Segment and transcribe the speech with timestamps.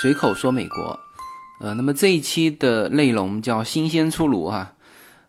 [0.00, 0.98] 随口说美国，
[1.60, 4.72] 呃，那么这一期的内容叫新鲜出炉哈，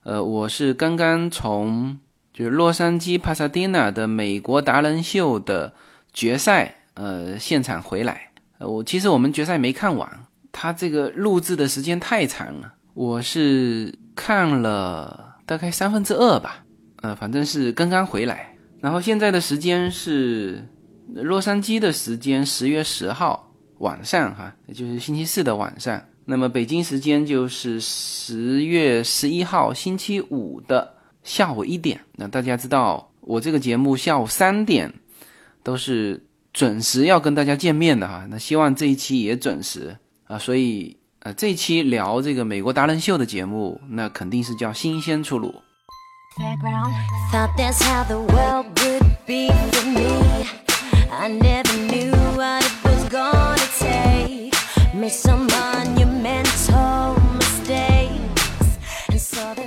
[0.03, 1.99] 呃，我是刚刚从
[2.33, 5.73] 就是洛杉矶帕萨迪纳的美国达人秀的
[6.13, 10.09] 决赛呃现场回来，呃，我其实我们决赛没看完，
[10.53, 16.63] 他这个录制的时间太长了，我是看了大概三分之二吧，
[17.01, 20.65] 呃，反正是刚刚回来，然后现在的时间是
[21.13, 23.50] 洛杉矶的时间十月十号。
[23.81, 26.01] 晚上哈，也就是星期四的晚上。
[26.23, 31.99] 那么北京时间就是十月十一号星期五的下午一点。
[32.15, 34.93] 那大家知道，我这个节目下午三点
[35.63, 38.25] 都是准时要跟大家见面的哈。
[38.29, 40.37] 那希望这一期也准时啊。
[40.37, 45.53] 所以呃，这一期聊这个美国达人秀的节目，那肯定是叫新鲜出炉。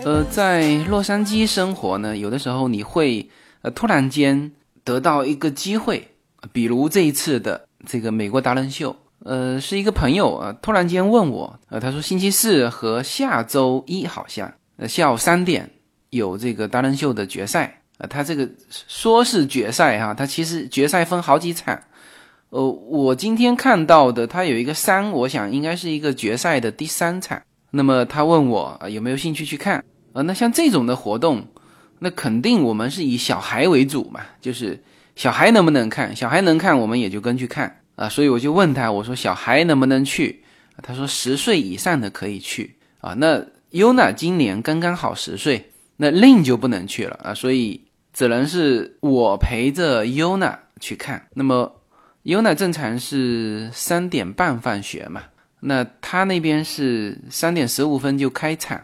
[0.05, 3.29] 呃，在洛杉矶生活呢，有的时候你会
[3.63, 4.53] 呃突然间
[4.85, 6.09] 得到一个机会，
[6.53, 15.69] 比如这一次的这个美国达人秀，呃，是一个朋友啊，突然间问我，呃，他说星期四和下周一好像呃下午三点
[16.11, 21.81] 有这个达人秀的决赛啊，他这个说是决赛哈，他其实决赛分好几场，
[22.55, 29.85] 呃，我今天看到的他有一个三，我想应该是一个决赛的第三场，那么他问我有没有兴趣去看。
[30.13, 31.45] 呃，那像这种的活动，
[31.99, 34.81] 那肯定我们是以小孩为主嘛，就是
[35.17, 38.09] 小孩能不能看，小孩能看，我们也就跟去看啊。
[38.09, 40.45] 所以我就问他，我说小孩能不能去？
[40.81, 43.15] 他说十岁以上的可以去啊。
[43.15, 47.81] 那 Yuna 今年刚刚好十岁，那林就不能去了啊，所以
[48.13, 51.27] 只能是我陪着 Yuna 去看。
[51.35, 51.81] 那么
[52.25, 55.25] 尤娜正常是三点半放学嘛，
[55.61, 58.81] 那他那边是三点十五分就开场。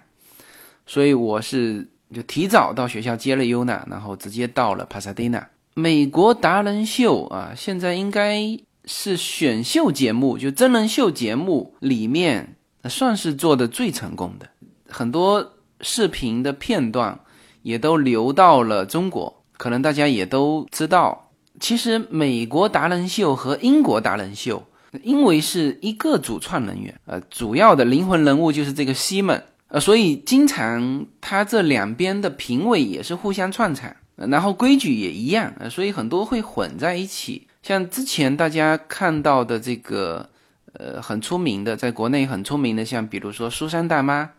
[0.86, 5.48] 所以我是就提早到学校接了尤娜，然后直接到了帕萨迪纳。
[5.72, 8.42] 美国达人秀啊，现在应该
[8.84, 12.56] 是选秀节目，就真人秀节目里面
[12.90, 14.46] 算是做的最成功的。
[14.86, 17.18] 很多视频的片段
[17.62, 21.29] 也都流到了中国，可能大家也都知道。
[21.60, 24.66] 其实美国达人秀和英国达人秀，
[25.02, 29.40] 因为是一个主创人员，呃，主要的灵魂人物就是这个西蒙。
[29.68, 37.46] 呃，所以经常他这两边的评委也是互相串场，然后规矩也一样，呃，所以很多会混在一起。
[37.62, 40.28] 像之前大家看到的这个，
[40.72, 44.30] 呃，很出名的，在国内很出名的，像比如说苏珊大妈，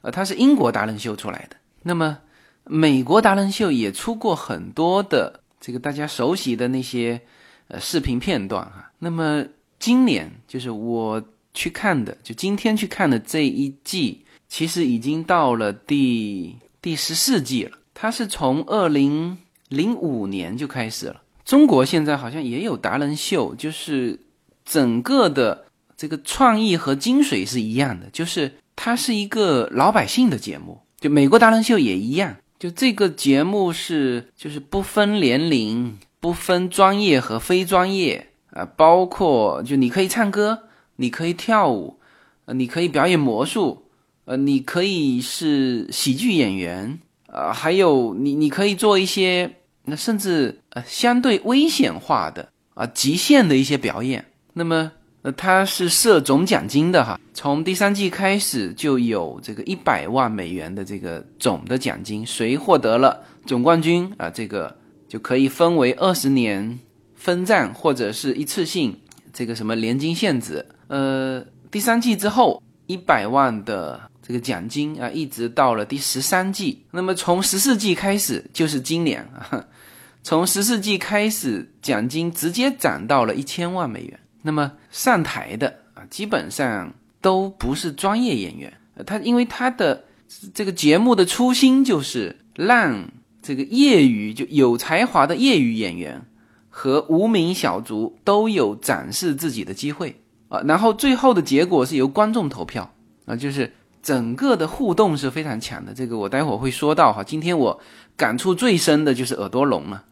[0.00, 1.56] 呃，她是英国达人秀出来的。
[1.82, 2.18] 那么
[2.64, 7.20] 美国达人秀也出过很多的这个大家熟悉的那些
[7.68, 8.90] 呃视频片段哈。
[8.98, 9.44] 那么
[9.78, 11.22] 今年就是我
[11.54, 14.24] 去看的，就今天去看的这一季。
[14.48, 19.38] 其实已经到了第第十四季了，它是从二零
[19.68, 21.22] 零五年就开始了。
[21.44, 24.18] 中国现在好像也有达人秀，就是
[24.64, 25.66] 整个的
[25.96, 30.80] 这个创意和精髓是一样的，就是它是一个老百姓的节目。
[30.98, 40.64] 就美国达人秀也一样，就这个节目是就是不分年龄、不分专业和非专业啊，包括就你可以唱歌，
[40.96, 41.98] 你可以跳舞，
[42.44, 43.86] 呃，你可以表演魔术。
[44.26, 49.50] 呃，你可以是喜剧演员，呃，还有你，你可以做一些
[49.86, 54.26] 那甚至呃相对危险化的啊极限的一些表演。
[54.52, 54.92] 那么，
[55.22, 64.76] 呃，它是设总奖金的哈，从第三季开始就有这个一百万美元的这个总的奖金，谁获得了总冠军啊，这个
[65.08, 66.78] 就可以分为二十年
[67.14, 68.98] 分账或者是一次性
[69.32, 70.64] 这个什么年金限制。
[70.88, 74.00] 呃，第三季之后一百万的。
[74.22, 76.84] 这个奖金啊，一直到了第十三季。
[76.92, 79.66] 那么从十四季开始就是今年啊，
[80.22, 84.20] 从十四季开始，奖金直接涨到了一千万美元。
[84.42, 88.72] 那么上台的啊，基本上都不是专业演员。
[89.06, 90.04] 他因为他的
[90.52, 93.10] 这个节目的初心就是让
[93.42, 96.22] 这个业余就有才华的业余演员
[96.68, 100.60] 和无名小卒都有展示自己的机会啊。
[100.66, 102.92] 然后最后的结果是由观众投票
[103.26, 103.72] 啊，就是。
[104.02, 107.22] 整个的互动是非常强的，这个我待会儿会说到哈。
[107.22, 107.78] 今天我
[108.16, 110.02] 感触最深的就是耳朵聋了，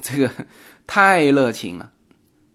[0.00, 0.30] 这个
[0.86, 1.90] 太热情了。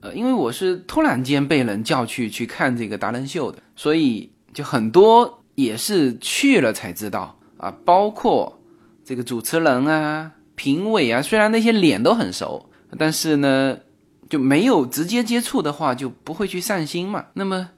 [0.02, 7.74] 呃，因为我是突然间被人叫去去看这个达人秀的，所以就很多也是去了才知道啊。
[7.86, 8.60] 包括
[9.06, 13.78] 这个主持人啊、评委啊，虽然那些脸都很熟，但是呢
[14.30, 17.26] 就没有直接接触的话，就不会去上心嘛。
[17.34, 17.70] 那么。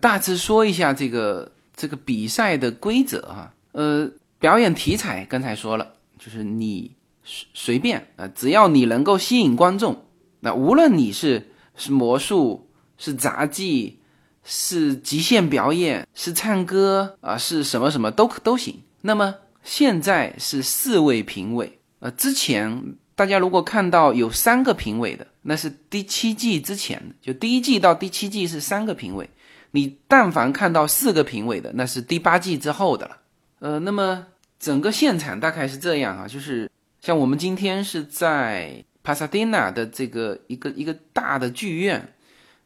[0.00, 3.52] 大致说一下这个这个比赛的规则哈。
[3.72, 5.84] 呃，表演题材刚才说了，
[6.16, 6.92] 就是你
[7.24, 10.04] 随随便啊，只要你能够吸引观众，
[10.38, 11.49] 那无论你是
[11.80, 12.68] 是魔术、
[12.98, 13.98] 是杂技、
[14.44, 18.82] 是极限表演、是唱歌啊，是什么什么都都行。
[19.00, 19.34] 那么
[19.64, 29.28] 现在是四位评委，呃，之前大家如果看到有三个评委的，那是第七季之前的，就第一季到第七季是三个评委。
[29.70, 33.16] 你但凡看到四个评委的，那是第八季之后的了。
[33.60, 34.26] 呃，那么
[34.58, 42.14] 整个现场大概是这样啊，就是像我们今天是在帕萨迪纳的这个一个一个大的剧院，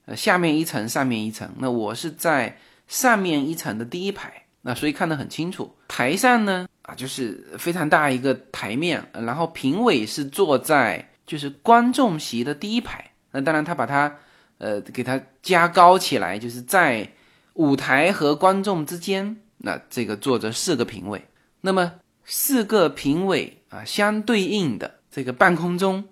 [0.06, 1.48] 呃，下面一层，上面一层。
[1.58, 4.32] 那我是在上面一层的第一排，
[4.62, 5.74] 那所以看得很清楚。
[5.88, 13.04] 台上呢，啊，就是非常大一个台面，然后评委是坐在就是观众席的第一排。
[13.32, 14.14] 那当然他把它。
[14.58, 17.06] 呃，给它加高起来，就是在
[17.54, 21.22] 舞台和观众之间，那这个坐着四个评委，
[21.60, 21.92] 那么
[22.24, 26.04] 四个评委啊，相对应的这个半空中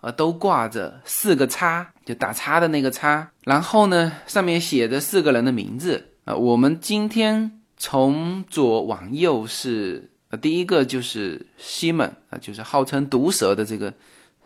[0.00, 6.34] 啊，都挂着四个叉，就打叉的那个叉，然后呢，上面写着四个人的名字啊。
[6.34, 13.92] 我们今天从左往右是，呃，第一个就是西蒙啊，就是号称毒蛇的这个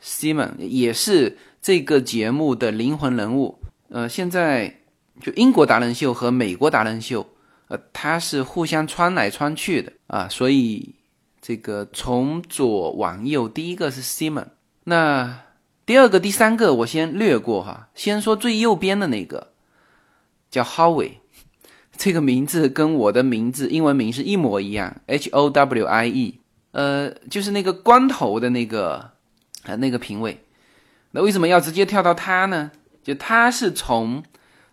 [0.00, 1.38] 西蒙，也是。
[1.62, 3.61] 这个节目的灵魂人物，
[3.91, 4.81] 呃，现在
[5.20, 7.29] 就英国达人秀和美国达人秀，
[7.69, 10.94] 呃，它是互相穿来穿去的啊，所以
[11.43, 14.46] 这个从左往右，第一个是 Simon，
[14.90, 15.44] 那
[15.87, 19.52] 第二个、第三个我先略过哈，先说最右边的那个
[20.50, 21.12] 叫 Howie，
[21.96, 26.40] 这个名字跟我的名字英文名是一模一样，H O W I E，
[26.72, 29.12] 呃，就是那个光头的那个
[29.62, 30.42] 呃那个评委。
[31.12, 32.72] 那为什么要直接跳到他呢？
[33.04, 34.25] 就他是从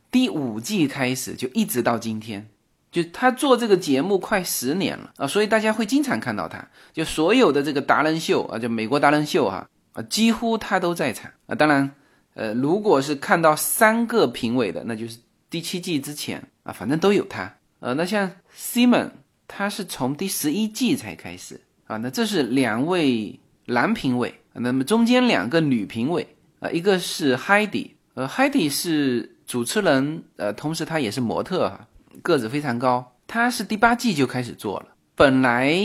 [0.10, 2.50] 第五季开始就一直到今天，
[2.92, 6.68] 就他做这个节目快十年了啊，所以大家会经常看到他。
[6.92, 9.68] 就所有的这个达人秀啊，就美国达人秀哈，
[9.98, 11.56] 啊几乎他都在场啊。
[11.56, 11.90] 当然，
[12.36, 15.18] 呃，如果是看到三个评委的，那就是
[15.50, 17.52] 第七季之前啊，反正都有他。
[17.80, 19.10] 呃，那像 Simon，
[19.48, 21.98] 他是从第十一季才开始啊。
[21.98, 24.34] 那这是两位男评委。
[24.54, 26.28] 那么中间两个女评委
[26.60, 31.88] 啊，一个是 Heidi，呃，Heidi 是主持人，呃，同时她也是模特哈，
[32.24, 33.16] 个子非常高。
[33.28, 34.88] 她是第八季就开始做了。
[35.14, 35.78] 本来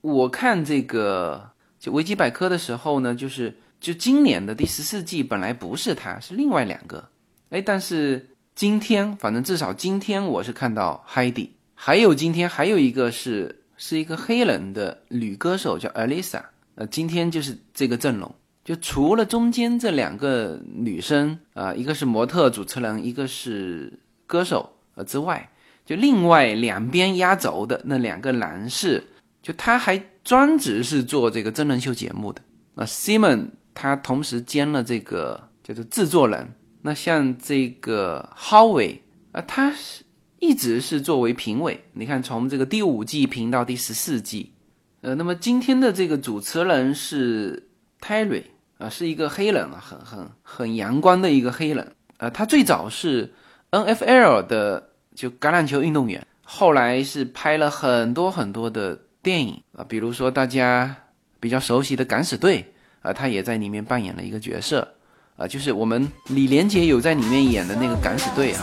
[0.00, 1.48] 我看这个
[1.86, 7.08] 就维基百科的时候呢，就是就今年的第十四季本来不是他，是另外两个。
[7.50, 16.42] 哎，但是今天反正至少今天我是看到 Heidi，还有今天还有一个是是一个黑人的女歌手叫 Alisa。
[16.74, 18.34] 呃，今天就是这个阵容，
[18.64, 23.96] 就除了中间这两个女生啊，一个是模特主持人，一个是
[24.26, 25.48] 歌手呃之外，
[25.84, 29.04] 就另外两边压轴的那两个男士，
[29.40, 29.96] 就他还
[30.26, 32.42] 专职是做这个真人秀节目的
[32.74, 32.84] 啊。
[32.84, 36.52] Simon 他同时兼了这个叫做制作人。
[36.82, 38.98] 那像这个 Howie
[39.30, 40.02] 啊，他是
[40.40, 44.52] 一直是作为评委，你看从这个第五季评到第十四季。
[45.02, 47.68] 呃，那么今天的这个主持人是
[48.00, 48.42] Terry
[48.78, 51.92] 啊，是一个黑人啊，很很很阳光的一个黑人。
[52.16, 53.32] 呃，他最早是
[53.70, 60.94] NFL 的就橄榄球运动员，后来是拍了很多很多的电影啊，比如说大家
[61.40, 62.64] 比较熟悉的《敢死队》
[63.08, 64.86] 啊，他也在里面扮演了一个角色
[65.36, 68.62] 啊，就是我们李连杰有在里面演的那个《敢死队》啊。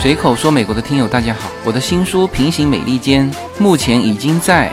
[0.00, 4.72] 随口说美国的听友，大家好，我的新书《平行美利坚》目前已经在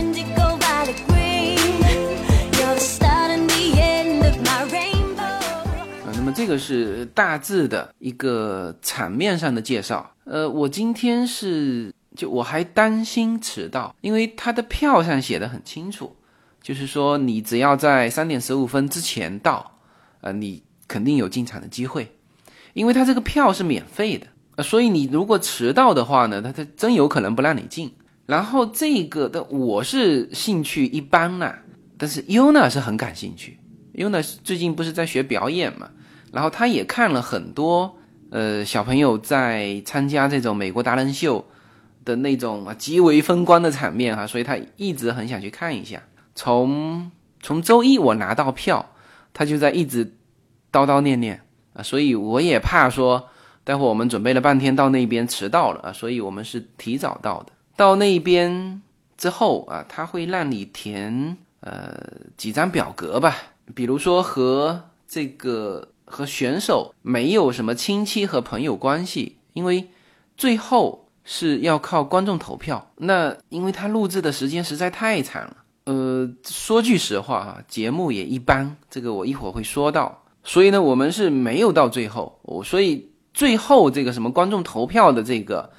[6.51, 10.13] 个是大致的一个场面上的介绍。
[10.25, 16.15] 呃，我今天是就我还担心迟到，因为他的票上写的很清楚，
[16.61, 19.79] 就是说你只要在三点十五分之前到。
[20.23, 22.15] 呃，你肯定有进场的机会，
[22.73, 27.91] 因为他这个票是免费的，呃，所以你如果迟到的话呢，他他真有可能不让你进。
[28.27, 31.55] 然后这个的我是兴趣一般呐，
[31.97, 33.57] 但是 Yuna 是很感兴趣。
[33.95, 35.89] Yuna 最近不是在学表演嘛，
[36.31, 37.97] 然后他也看了很多
[38.29, 41.45] 呃小朋友在参加这种美国达人秀
[42.05, 46.01] 的那种啊极为风光的场面哈，所以他一直很想去看一下。
[46.33, 47.11] 从
[47.41, 48.93] 从周一我拿到票，
[49.33, 50.05] 他就在一直
[50.71, 51.41] 叨叨念念
[51.73, 53.29] 啊，所以我也怕说
[53.63, 57.51] 待会我们准备了半天到那边迟到了啊，所以我们是提早到的。
[57.75, 58.81] 到那边
[59.17, 61.99] 之后啊，他会让你填呃
[62.37, 63.35] 几张表格吧，
[63.75, 69.87] 比如说和这个和选手没有什么亲戚和朋友关系，因为
[70.37, 72.91] 最后是要靠观众投票。
[72.97, 80.23] 那因为他录制的时间实在太长了，呃，说句实话哈，节目也一般，这个我一会儿会说到。
[80.43, 85.71] 所以呢，我们是没有到最后，我所以最后这个什么观众投票的这个。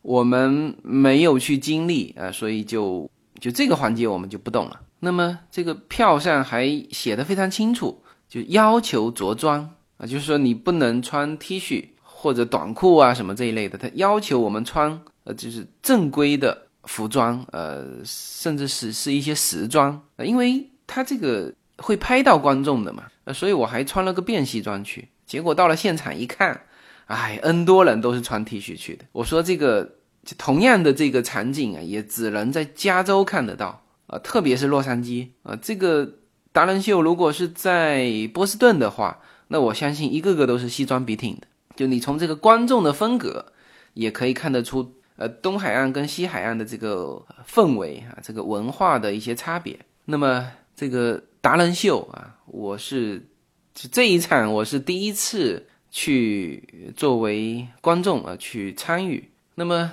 [0.00, 4.80] 我们没有去经历啊，所以就就这个环节我们就不懂了。
[5.00, 9.68] 那么这个票上还写的非常清楚，就要求着装
[9.98, 26.62] 啊，就是说你不能穿 T 恤或者短裤啊什么这一类的，他要求我们穿呃就是正规的服装，呃，甚至是是一些时装，因为他这个会拍到观众的嘛，呃，所以我还穿了个便西装去，结果到了现场一看。
[27.06, 29.06] 哎，N 多人都是穿 T 恤去的。
[29.12, 29.90] 我说这个
[30.36, 35.56] 同样的这个场景啊，也只能在加州看得到啊，特别是洛杉矶啊。
[35.56, 36.06] 这个
[36.52, 41.42] 达人秀如果是在波士顿的话，那我相信一个个都是西装笔挺的。
[41.74, 43.52] 就你从这个观众的风格，
[43.94, 49.78] 也可以看得出，呃，东海岸跟西海岸的这个氛围啊，这个文化的一些差别。
[50.04, 53.26] 那么这个达人秀啊，我是
[53.74, 55.66] 这一场我是第一次。
[55.90, 59.26] 去作为观众啊去参与。
[59.54, 59.90] 那么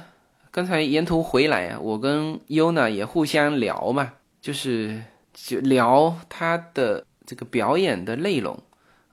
[0.51, 5.01] 刚才沿途回来啊，我跟优娜也互相聊嘛，就是
[5.33, 8.61] 就聊他的这个表演的内容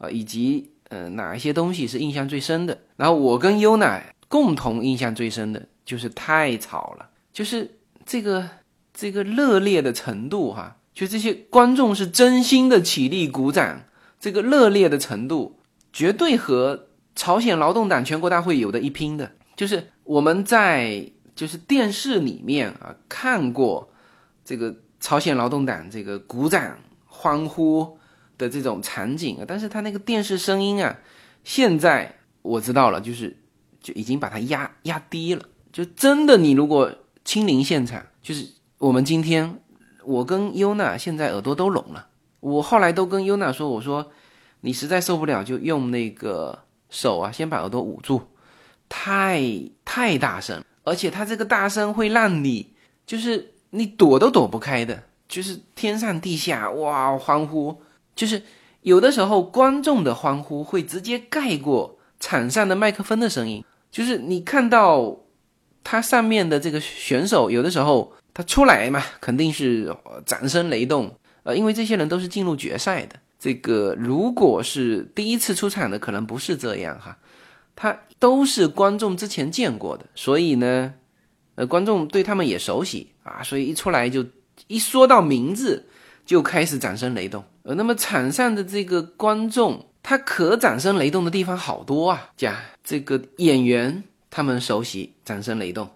[0.03, 2.77] 啊，以及呃哪一些东西是印象最深的。
[2.97, 8.49] 然后我跟优乃共同印象最深的就是太吵了，就是这个
[8.93, 13.85] 这个热烈的程度哈，就这些观众是真心的起立鼓掌，
[14.19, 15.59] 这个热烈的程度。
[15.95, 21.07] 绝对和朝鲜劳动党全国大会有的一拼的，就是我们在
[21.37, 23.93] 就是电视里面啊看过
[24.43, 27.99] 这个朝鲜劳动党这个鼓掌欢呼
[28.43, 30.99] 的这种场景啊，但是他那个电视声音啊，
[31.45, 33.37] 现在我知道了，就是
[33.81, 36.93] 就已经把它压压低了，就真的你如果
[37.25, 38.47] 亲临现场，就是
[38.79, 39.61] 我们今天
[40.05, 42.09] 我跟优娜现在耳朵都聋了，
[42.41, 44.11] 我后来都跟优娜说，我说。
[44.65, 46.57] 你实在受不了，就用那个
[46.89, 48.23] 手啊，先把耳朵捂住，
[48.89, 49.43] 太
[49.85, 52.73] 太大声，而且它这个大声会让你，
[53.05, 57.83] 就是你躲都躲不开的，就是天上地下哇欢呼，
[58.15, 58.43] 就是
[58.83, 65.17] 有的时候观众的欢呼会直接盖过场上的麦克风的声音，就是你看到
[65.85, 73.17] 他上面的这个选手，有的时候他出来嘛，肯定是掌声雷动，呃，因为这些人都是进入决赛的。
[73.39, 77.19] 这个如果是第一次出场的，可能不是这样哈，
[77.75, 80.95] 他都是观众之前见过的，所以呢，
[81.57, 84.25] 呃，观众对他们也熟悉啊，所以一出来就
[84.69, 85.89] 一说到名字
[86.25, 87.45] 就开始掌声雷动。
[87.63, 95.89] 呃，那么场上的这个观众，他可掌声雷动的地方好多啊，讲这个演员他们熟悉掌声雷动，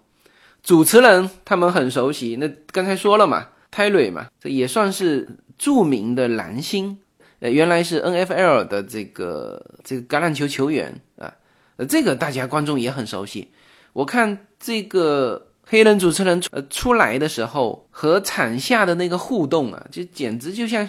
[0.63, 5.29] 主持人他们很熟悉，那刚才说了嘛，泰瑞嘛，这也算是
[5.59, 6.99] 著名的男星。
[7.41, 11.35] 呃，原来是 N F L 的这个这个橄榄球球员啊，
[11.77, 13.51] 呃，这个大家观众也很熟悉。
[13.93, 20.89] 我看这个黑人主持人呃出来的时候和场下的那个互动啊，就简直就像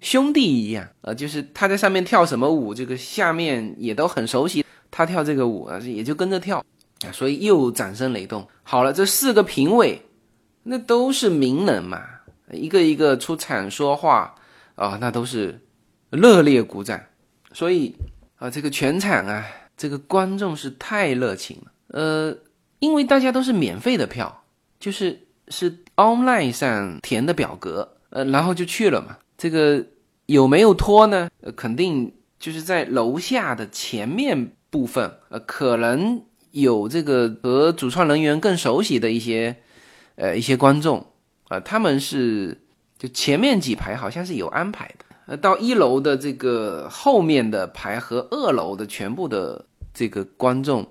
[0.00, 6.64] 兄弟一样啊，就是他在上面跳什么舞，这个下面也都很熟悉，他跳这个舞啊，也就跟着跳
[7.06, 8.46] 啊，所以又掌声雷动。
[8.62, 10.02] 好了，这四个评委
[10.62, 12.02] 那都是名人嘛，
[12.52, 14.34] 一个一个出场说话
[14.74, 15.60] 啊，那都是。
[16.10, 16.98] 热烈鼓掌，
[17.52, 17.94] 所以
[18.36, 19.44] 啊，这个全场啊，
[19.76, 21.72] 这个观众是太热情了。
[21.88, 22.34] 呃，
[22.78, 24.44] 因为大家都是免费的票，
[24.78, 29.16] 就是是 online 上填的表格，呃，然后就去了嘛。
[29.36, 29.84] 这个
[30.26, 31.28] 有没有拖呢？
[31.40, 39.56] 呃，肯定就是在楼下的前面部分，呃，可能有这个和主创人员更熟悉的一些，
[40.16, 41.04] 呃，一些观众，
[41.48, 42.60] 啊，他们是
[42.98, 45.04] 就前面几排好像是有安排的。
[45.26, 50.86] 呃，到一楼的这个后面的排和二楼的全部的这个观众，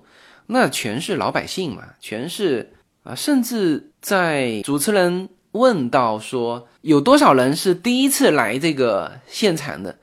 [0.50, 9.98] 那全是老百姓嘛，全是啊，甚至在主持人问到说有多少人是第一次来这个现场的，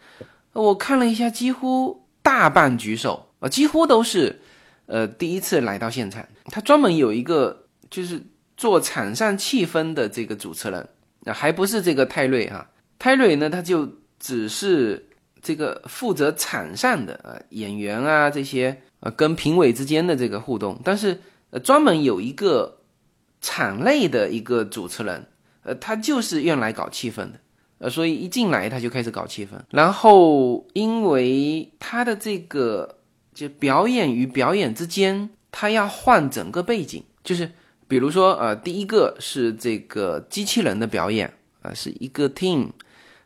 [0.53, 4.39] 我看了一下，几乎大半举手啊，几乎都是
[4.85, 6.25] 呃第一次来到现场。
[6.45, 8.21] 他专门有一个就是
[8.55, 10.87] 做场上气氛的这个主持人，
[11.25, 13.87] 啊，还不是这个泰瑞哈，泰瑞呢他就
[14.19, 15.07] 只是
[15.41, 21.21] 这个负责场上的啊演员啊这些啊跟评委之间的这个互动，但是
[21.51, 22.81] 呃专门有一个。
[23.41, 25.23] 场内的一个主持人，
[25.61, 27.33] 呃，他就是用来搞气氛的，
[27.77, 29.51] 呃，所以一进来他就开始搞气氛。
[29.69, 32.97] 然后，因为他的这个
[33.35, 37.51] 就表演与表演之间，他要换整个背景，就是
[37.87, 41.31] 比如说，呃，第一个是这个机器人的表演，
[41.61, 42.69] 啊，是一个 team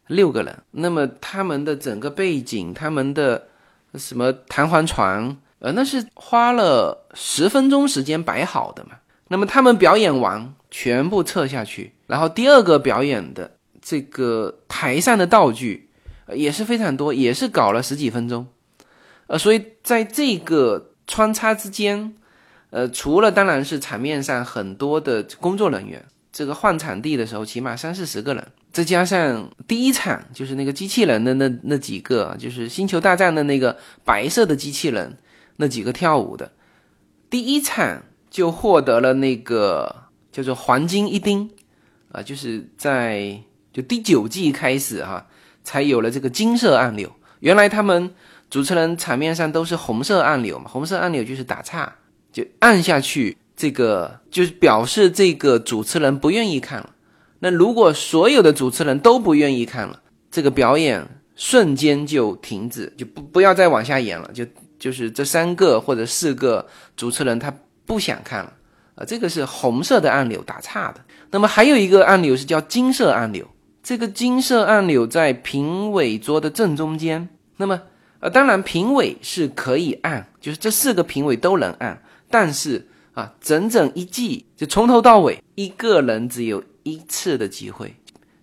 [0.07, 3.47] 六个人，那么他们的整个背景，他们的
[3.93, 8.91] 什么弹簧床，呃，那是花了十分钟时间摆好的嘛。
[9.27, 15.89] 那么他们表演完，全部撤下去，然后第二个表演的这个台上的道具
[16.33, 18.47] 也是非常多，也是搞了十几分钟，
[19.27, 22.15] 呃，所以在这个穿插之间，
[22.71, 35.15] 呃，除了当然是场面上很多的工作人员，这个换场地的时候起码三四十个人，再加上第一场就是那个机器人的那那几个，就是星球大战的那个白色的机器人
[35.59, 36.51] 那几个跳舞的，
[37.29, 38.01] 第一场。
[38.31, 41.49] 就获得了那个叫做黄金一丁，
[42.11, 43.41] 啊，就是在
[43.73, 45.25] 就第九季开始哈，
[45.63, 47.11] 才有了这个金色按钮。
[47.39, 48.13] 原来他们
[48.47, 51.91] 主持人场面上都是红色按钮嘛，红色按钮就是打岔，
[52.31, 56.91] 就按下去，这个就是表示这个主持人不愿意看了。
[57.39, 59.99] 那如果所有的主持人都不愿意看了，
[60.29, 61.03] 这个表演
[61.35, 64.45] 瞬间就停止，就不不要再往下演了，就
[64.79, 67.53] 就是这三个或者四个主持人他。
[67.89, 68.53] 不想看了，
[68.93, 71.01] 啊，这个是红色的按钮打岔的。
[71.31, 73.43] 那么还有一个按钮是叫金色按钮，
[73.81, 77.27] 这个金色按钮在评委桌的正中间。
[77.57, 77.81] 那么，
[78.19, 81.99] 呃，当然评委是可以按，就是这四个评委都能按，
[82.29, 87.95] 但是啊，整整一季就从头到尾，一个人只有一次的机会，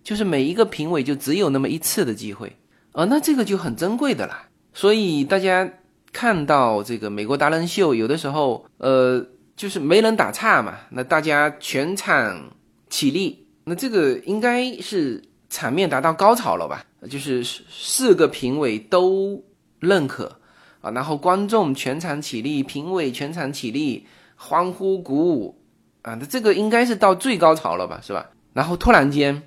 [0.03, 2.53] 就是每一个评委就只有那么一次的机会，
[2.91, 4.45] 啊，那这个就很珍贵的啦。
[4.73, 5.71] 所以大家
[6.17, 9.23] 看到这个美国达人秀，有的时候，呃。
[9.55, 12.51] 就是没人打岔嘛，那大家全场
[12.91, 16.85] 起立，那这个应该是场面达到高潮了吧？
[17.09, 19.43] 就是四个评委都
[19.79, 20.39] 认可
[20.79, 25.59] 啊，然后观众全场起立，评委全场起立，欢呼鼓舞
[26.03, 28.29] 啊，那这个应该是到最高潮了吧，是吧？
[28.53, 29.41] 然后突然间，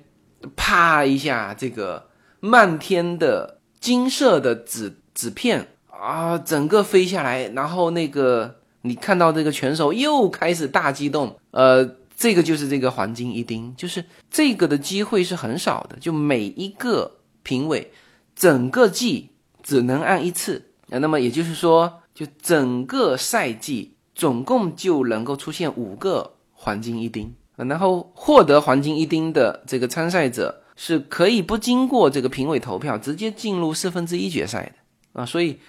[0.57, 2.09] 啪一下，这个
[2.41, 5.65] 漫天的金色的纸纸片
[6.01, 8.55] 啊，整个飞下来，然后那个。
[8.83, 11.87] 你看到这个拳手又开始大激动，呃，
[12.17, 17.91] 这个就是这个黄金一丁，就是这个的机会是很少的，就每一个评委
[18.35, 19.29] 整个季
[19.61, 34.73] 只能按一次，那么也就是说，就整个赛季总共就能够出现五个黄金一丁，然后获得黄金一丁的这个参赛者是可以不经过这个评委投票直接进入四分之一决赛
[35.13, 35.59] 的啊，所以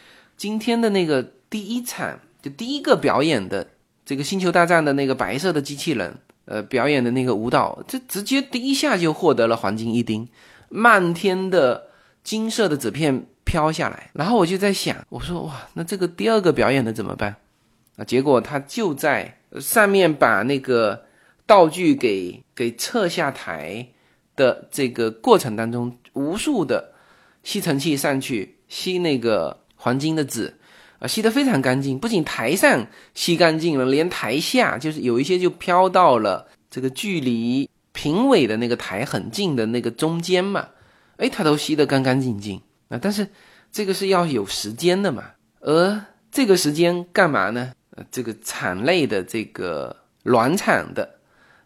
[0.42, 2.18] 今天的那个第一场。
[2.42, 3.64] 就第一个表演的
[4.04, 10.28] 这个星球大战的那个白色的机器人，呃，表演的那个舞蹈，这直接第一下就获得了黄金一丁，
[10.68, 11.86] 漫天的
[12.24, 17.36] 金色的纸片飘下来，然后我就在想，我说哇，那这个第二个表演的怎么办？
[17.96, 21.04] 啊，结果他就在上面把那个
[21.46, 23.86] 道具给给撤下台
[24.34, 26.92] 的这个过程当中，无数的
[27.44, 30.54] 吸尘器上去吸那个黄金的纸。
[31.00, 40.68] 啊，吸得非常干净，不仅台上吸干净了，连台下就是有一些就飘到了这个距离评委的那个台很近的那个中间嘛，
[41.16, 42.96] 哎，他都吸得干干净净啊。
[43.02, 43.26] 但是
[43.72, 45.24] 这个是要有时间的嘛，
[45.58, 47.72] 而这个时间干嘛呢？
[47.96, 51.16] 呃，这个场内的这个暖场的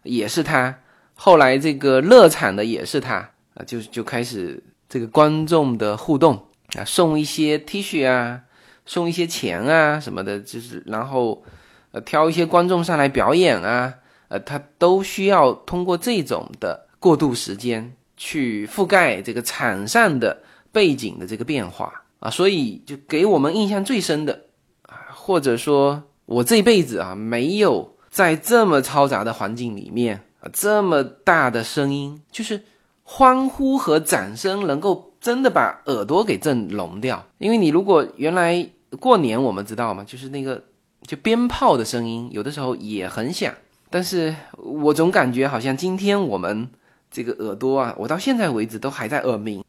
[0.01, 0.75] 也是他，
[1.13, 3.17] 后来这个热场的也是他
[3.53, 8.41] 啊，就就开始这个观众的互动啊，送一些 T 恤啊。
[8.89, 11.43] 送一些钱啊什么的，就是然后，
[11.91, 13.93] 呃，挑一些观众上来表演啊，
[14.29, 24.45] 呃，他都需要通过这种的过渡时间去覆盖这个场上的背景的这个变化啊，所以就给我们印象最深的
[24.83, 32.63] 啊，或者说我这辈子啊没有在这么嘈杂的环境里面啊，这么大的声音，就是
[33.03, 38.65] 欢呼和掌声能够真的把耳朵给震聋掉，因为你如果原来。
[39.01, 40.01] 过年我们知道吗？
[40.07, 40.63] 就是那个
[41.05, 43.53] 就鞭炮的声音，有的时候也很响
[43.89, 46.69] 但是我总感觉好像今天我们
[47.11, 49.61] 这个耳朵啊，我到现在为止都还在耳鸣。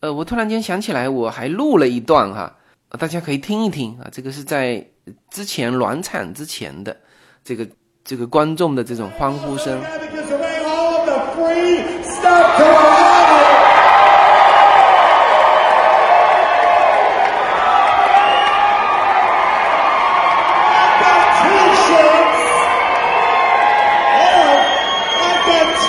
[0.00, 2.56] 呃，我突然间想起来，我还录了一段哈，
[2.98, 4.10] 大家可以听一听啊。
[4.10, 4.84] 这个是在
[5.30, 6.96] 之前暖场之前的
[7.44, 7.64] 这个
[8.04, 9.80] 这个观众的这种欢呼声。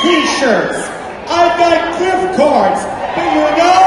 [0.06, 0.78] T-shirts.
[1.28, 2.82] I've got gift cards.
[3.16, 3.82] But you know,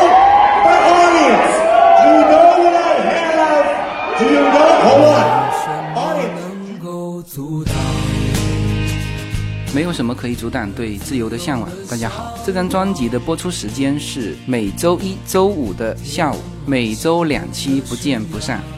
[0.67, 1.55] my audience,
[2.03, 3.67] you know what I have?
[4.19, 4.69] Do you know?
[4.83, 5.29] Hold on.
[9.75, 11.69] 没有什么可以阻挡对自由的向往。
[11.89, 18.61] 大家好，这张专辑的播出时间是每周一、周五的下午，每周两期，不见不散。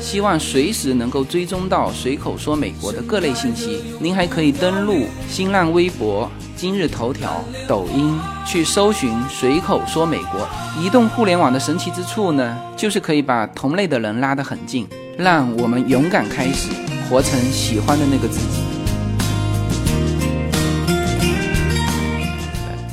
[0.00, 6.30] 希望随时能够追踪到随口说美国的各类信息，您还可以登录新浪微博。
[6.56, 10.48] 今日头条、抖音去搜寻“随口说美国”。
[10.82, 16.70] 移动互联网的神奇之处呢，就是可以把同类的人拉得很近，让我们勇敢开始，
[17.08, 18.60] 活成喜欢的那个自己。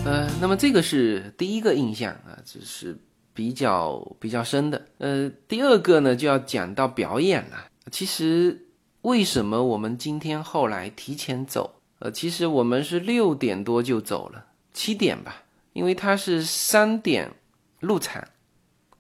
[0.06, 2.96] 呃，那么这个是第一个印象啊，这是
[3.36, 4.88] 比较比较深的。
[4.98, 7.68] 呃，第二个呢，就要讲到表演了。
[7.92, 8.66] 其实
[9.02, 11.76] 为什么我们今天后来提前走？
[12.00, 15.44] 呃，其实我们是六点多就走了，七点吧，
[15.74, 17.32] 因为他是三点
[17.80, 18.24] 入场，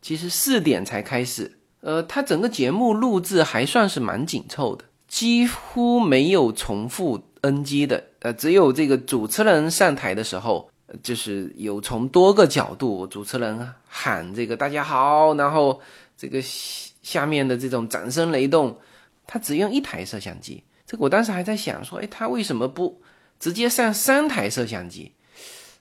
[0.02, 1.58] 其实四点才开始。
[1.82, 8.04] 呃，他整个节目录制还算是蛮紧凑的，几乎没有重复 NG 的。
[8.20, 10.70] 呃，只有这个主持人上台的时候，
[11.04, 15.80] 就是有从多个角度，主持人啊喊这个“大家好”，然后
[16.18, 18.78] 这个下面的这种掌声雷动，
[19.26, 20.62] 他只用一台摄像机。
[20.86, 23.02] 这个我当时还在想说，哎，他为什么不
[23.40, 25.14] 直接上三台摄像机？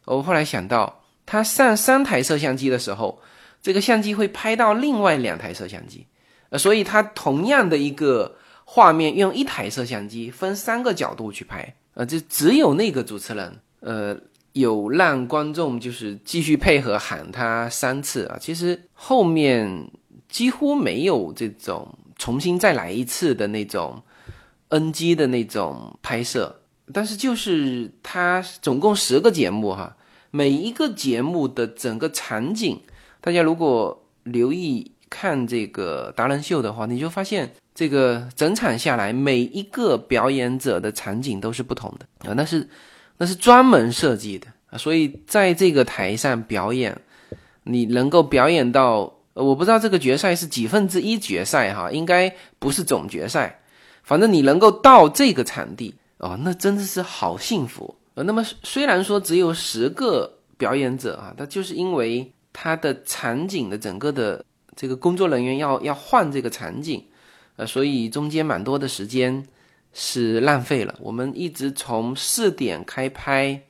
[0.05, 3.20] 我后来想到，他上三台摄像机的时候，
[3.61, 6.07] 这个相机会拍到另外两台摄像机，
[6.50, 14.16] 呃，所以他同样的一个画面用一台摄像机分三个角度去拍，呃，就只有那个主持人，呃，
[14.55, 19.88] 有让观众就是继续配合喊他三次啊，其实后面
[20.29, 24.03] 几乎没有这种重新再来一次的那种。
[24.71, 26.62] NG 的那种拍摄，
[26.93, 29.97] 但是就是它总共十个节目哈，
[30.33, 32.81] 每一个节目的整个场景，
[33.21, 42.69] 大家如果留意看这个达人秀的话，你就发现这个整场下来，每一个表演者的场景都是不同的啊，那是
[43.25, 46.95] 那是专门设计的啊，所以在这个台上表演，
[47.63, 53.59] 你能够表演到，我不知道这个决赛是几分之一决赛哈，应该不是总决赛。
[54.03, 57.97] 反正你能够到这个场地哦，那真的是好幸福。
[58.13, 64.45] 呃，那么虽然说只有十个表演者啊，但就是因为他的场景的整个的
[64.77, 67.03] 这个工作人员要要换这个场景，
[67.57, 69.43] 呃，所以中间蛮多的时间
[69.95, 70.95] 是浪费了。
[71.01, 73.63] 我们一直从四点开拍，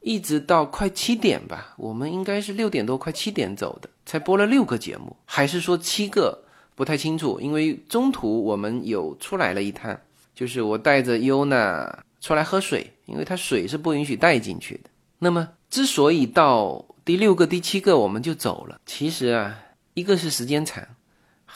[0.00, 6.44] 一直到快七点吧，我们应该是六点多快七点走的，才播了六个节目，还是说七个？
[6.76, 10.00] 不太清楚，因为中途我们有出来了一趟，
[10.34, 14.88] 就是我带着优娜出来喝水，因为它水是不允许带进去的。
[15.18, 19.58] 那么，之所以到第六个、第七个我们就走了，其实啊，
[19.92, 20.82] 一个是时间长，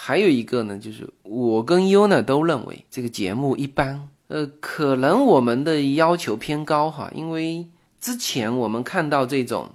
[0.06, 4.06] 还有一个呢，就是我跟优娜都认为这个节目一般。
[4.28, 7.66] 呃，可能我们的要求偏高哈，因为
[8.02, 9.70] 之前我们看到这种，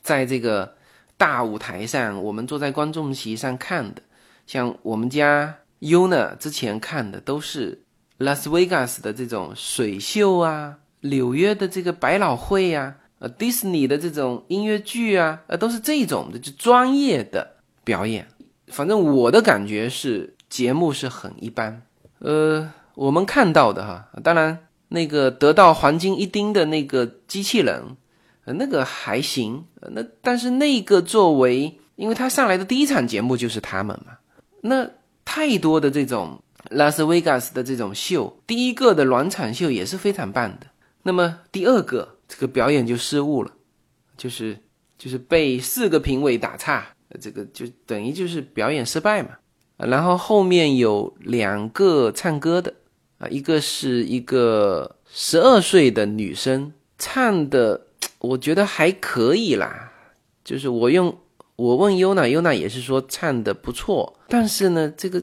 [0.00, 0.76] 在这个
[1.16, 4.02] 大舞台上，我们坐在观众席上看的。
[4.46, 7.82] 像我们家 U 呢，之前看的都是
[8.18, 18.24] 拉斯维加斯的这种水秀啊，纽约的这个百老汇呀，呃，迪士尼的这种音乐剧啊，呃，都是这种的，就专业的表演。
[18.70, 21.82] 反正我的感觉是节目是很一般。
[22.20, 27.96] 呃，我们看到的哈，当然那个得到黄金一丁的那个机器人，
[28.44, 29.64] 呃，那个还行。
[29.92, 34.18] 那但是那个作为因为他上来的第一场节目就是他们嘛。
[34.60, 34.90] 那
[35.24, 40.66] 太多的这种拉斯维加斯的这种秀，第一个的暖场秀也是非常棒的。
[41.02, 43.52] 那么第二个这个表演就失误了，
[44.16, 44.58] 就是
[44.98, 46.88] 就是被四个评委打岔，
[47.20, 49.30] 这个就等于就是表演失败嘛。
[49.76, 52.74] 然后后面有两个唱歌的
[53.18, 57.86] 啊，一个是一个十二岁的女生唱的，
[58.18, 59.92] 我觉得还可以啦。
[60.44, 61.16] 就是我用
[61.56, 65.22] 我问优娜，优娜也是说唱的不错，但是呢，这个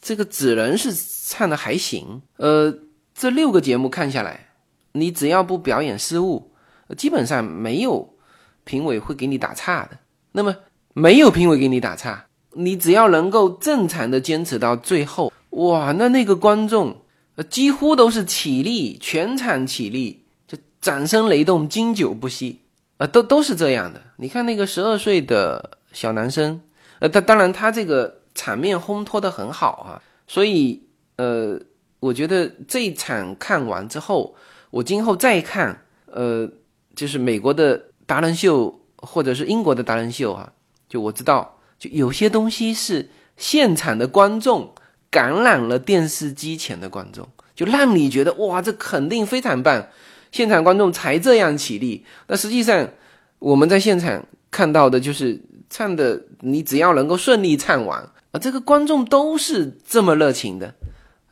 [0.00, 2.22] 这个只能是唱的还行。
[2.36, 2.72] 呃，
[3.14, 4.50] 这六个节目看下来，
[4.92, 6.52] 你只要不表演失误，
[6.96, 8.16] 基本上没有
[8.64, 9.98] 评委会给你打岔的。
[10.32, 10.54] 那么
[10.98, 12.24] 没有评委给你打岔。
[12.54, 16.96] 你只要能够正常的坚持到最后，哇，那那个观众，
[17.50, 22.60] 几乎都是起立，全场起立，就掌声雷动，经久不息，
[22.96, 24.00] 啊，都都是这样的。
[24.16, 26.58] 你看那个十二岁的小男生，
[27.00, 30.82] 呃，他当然他这个场面烘托的很好啊，所以，
[31.16, 31.60] 呃，
[32.00, 34.34] 我觉得这一场看完之后，
[34.70, 36.48] 我今后再看，呃，
[36.94, 40.50] 就是美国的达人秀或者是英国的达人秀啊，
[40.88, 41.58] 就我知道。
[41.78, 44.72] 就有些东西是现场的观众
[45.10, 49.86] 感染了电视机前的观众，就让你觉得哇，这肯定非常棒，
[50.32, 52.04] 现场观众才这样起立。
[52.28, 52.88] 那实际上
[53.38, 58.00] 我们在现场看到的就是唱的，你只要能够顺利唱完
[58.32, 60.74] 啊，这个观众都是这么热情的，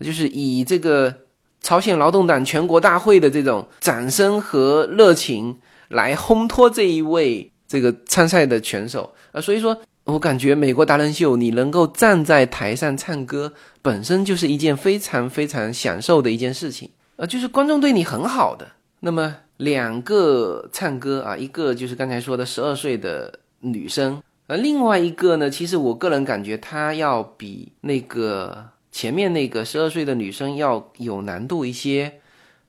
[0.00, 1.14] 就是以这个
[1.62, 9.80] 朝鲜劳动党全国大会的这种掌声和热情来烘托这一位这个参赛的选手啊，所以说。
[10.06, 13.50] 我感觉美国达人秀，你能够站在台上唱歌，
[13.80, 18.68] 本身就是一件非常非常享受的一件事情呃，就是观众对你很好的。
[19.00, 32.20] 那么两个唱歌啊，一个就是刚才说的十二岁的女生，而另外一个呢，其实我个人感觉她要比那个前面那个十二岁的女生要有难度一些，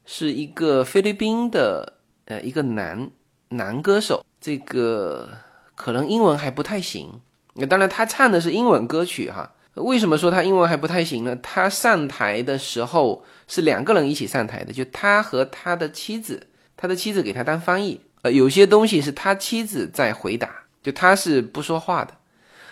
[0.06, 1.96] 是一个菲律宾的
[2.28, 3.10] 呃一个男
[3.50, 5.28] 男歌手，这个
[5.74, 7.20] 可能英文还不太行。
[7.56, 9.54] 那当然，他唱的是英文歌曲哈。
[9.74, 11.36] 为什么说他英文还不太行呢？
[11.42, 16.46] 他上台的时候是两个人一起上台的，就他和他的妻子，
[16.78, 18.00] 他的妻子给他当翻译。
[18.22, 20.48] 呃，有些东西是他妻子在回答，
[20.84, 22.14] 就他是不说话的。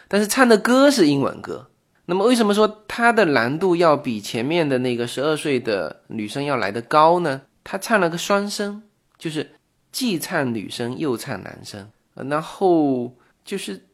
[0.08, 1.70] 但是唱的歌是英文歌。
[2.06, 7.42] 那么为什么说他的难度要比前面的那个十二岁的女生要来的高呢？
[7.64, 8.84] 他唱了个双声，
[9.18, 9.56] 就是
[9.94, 13.86] 既唱女声又唱男声，然后就是。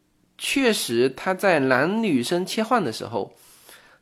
[0.42, 3.34] 确实，他在男女生切换的时候，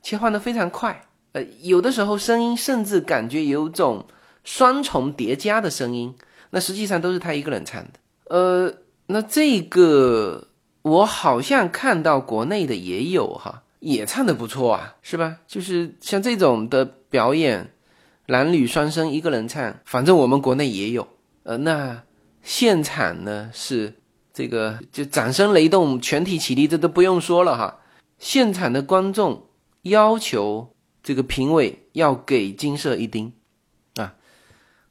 [0.00, 1.08] 切换的非常快。
[1.32, 4.06] 呃，有的时候声音甚至感觉有种
[4.44, 6.14] 双重叠加的声音，
[6.50, 7.90] 那实际上都是他一个人唱的。
[8.26, 8.72] 呃，
[9.06, 10.46] 那这个
[10.82, 15.38] 我好像看到国内的也有哈，也唱的不错啊，是吧？
[15.48, 17.72] 就是像这种的表演，
[18.26, 21.08] 男女双声一个人唱，反正我们国内也有。
[21.48, 22.04] 呃，那
[22.42, 23.94] 现场呢是。
[24.30, 27.80] 这个就掌声雷动，全体起立，这都不用说了哈。
[28.20, 29.48] 现场的观众
[29.82, 33.32] 要求这个评委要给金色一丁
[33.96, 34.14] 啊，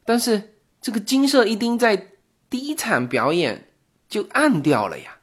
[0.04, 2.08] 但是这个金色一丁在
[2.50, 3.70] 第一场表演
[4.06, 5.16] 就暗掉了呀。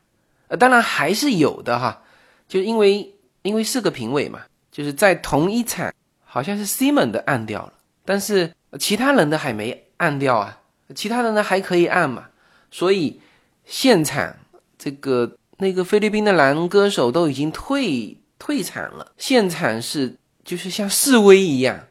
[0.47, 2.01] 呃，当然还是有的哈，
[2.47, 5.93] 就因为因为四个评委嘛，就是在同一场，
[6.23, 10.59] 好像是 Simon 的暗掉了，但是其他人的还没暗掉啊，
[10.93, 12.25] 其他的呢还可以按嘛，
[12.69, 13.21] 所以。
[13.67, 14.35] 现场
[14.77, 21.87] 这个那个菲律宾的男歌手都已经退退场了，现场是就是像示威一样，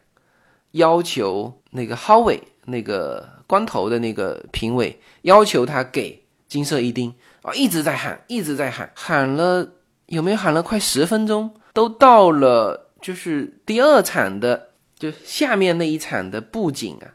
[0.70, 9.72] 要求那个 Howie 那个光头的那个评委要求他给金色一丁啊，一直在喊，一直在喊，喊了
[10.06, 11.52] 有没有喊了快十分钟？
[11.72, 17.10] 都到了就是第二场的就下面那一场的布景啊，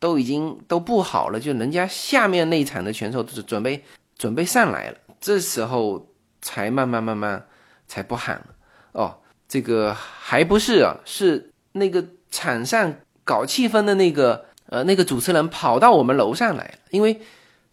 [0.00, 3.84] 都已经都布好了，就人家下面那一场的选手都是准备。
[4.18, 6.06] 准备上来了，这时候
[6.42, 7.42] 才慢慢慢慢
[7.88, 8.46] 才不喊了
[8.92, 9.16] 哦。
[9.48, 17.18] 这个还不是啊，是那个场上搞气氛的那个呃那个主持人跑到我们楼上来了，因为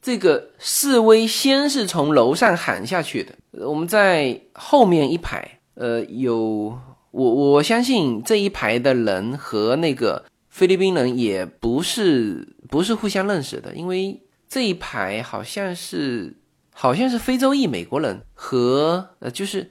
[0.01, 3.35] 这个示威先是从楼上喊下去的。
[3.65, 6.79] 我们在后面一排，呃，有
[7.11, 10.23] 我我相信这一排的人和那个
[10.57, 14.21] 菲律宾人也不是不是互相认识的，因为。
[14.49, 16.33] 这一排好像是，
[16.73, 19.69] 好像是非洲裔美国人和呃，就是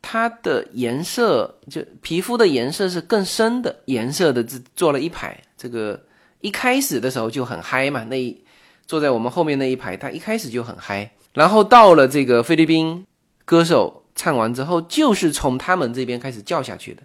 [0.00, 5.36] 他的颜色，就皮肤的颜色是更深的颜色的，这坐了一排。
[5.58, 6.00] 这个
[6.40, 8.40] 一开始的时候就很嗨嘛，那一
[8.86, 11.10] 坐在我们后面那一排，他一开始就很嗨。
[11.32, 13.04] 然后到了这个菲律宾
[13.44, 17.02] 歌手唱完之后，就是从他们这边开始叫下去的，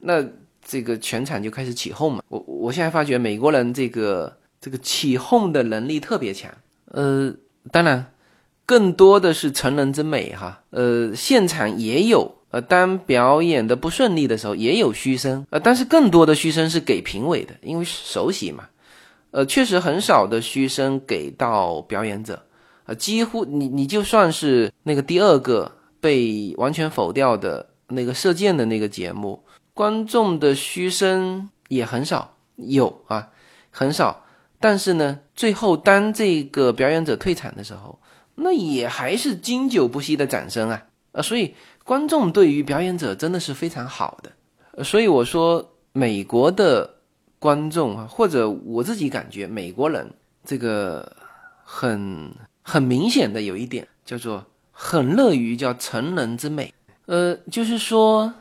[0.00, 0.24] 那
[0.68, 2.22] 这个全场就开始起哄嘛。
[2.28, 6.52] 我我现在发觉美国人这个这个起哄的能力特别强，
[6.92, 7.32] 呃，
[7.72, 8.12] 当然
[8.66, 12.34] 更多的是成人之美哈，呃，现场也有。
[12.50, 18.66] 呃，当表演的不顺利的时候，也有嘘声，呃，但是更多的嘘声是给评委的，因为熟悉嘛。
[19.32, 22.42] 呃，确实很少的嘘声给到表演者，
[22.86, 29.44] 呃，几乎你你就算是那个第二个被完全否掉的那个射箭的那个节目，
[29.78, 33.30] 观众的嘘声也很少，有啊，
[33.70, 34.24] 很少。
[34.58, 38.00] 但是呢，最后当这个表演者退场的时候，
[38.34, 41.54] 那也还是经久不息的掌声啊，啊，所以。
[41.88, 46.96] 观众对于表演者真的是非常好的，所以我说美国的
[47.38, 50.12] 观众啊，或者我自己感觉美国人
[50.44, 51.16] 这个
[51.64, 56.74] 很很明显的有一点叫做很乐于叫成人之美，
[57.06, 58.34] 呃，就是说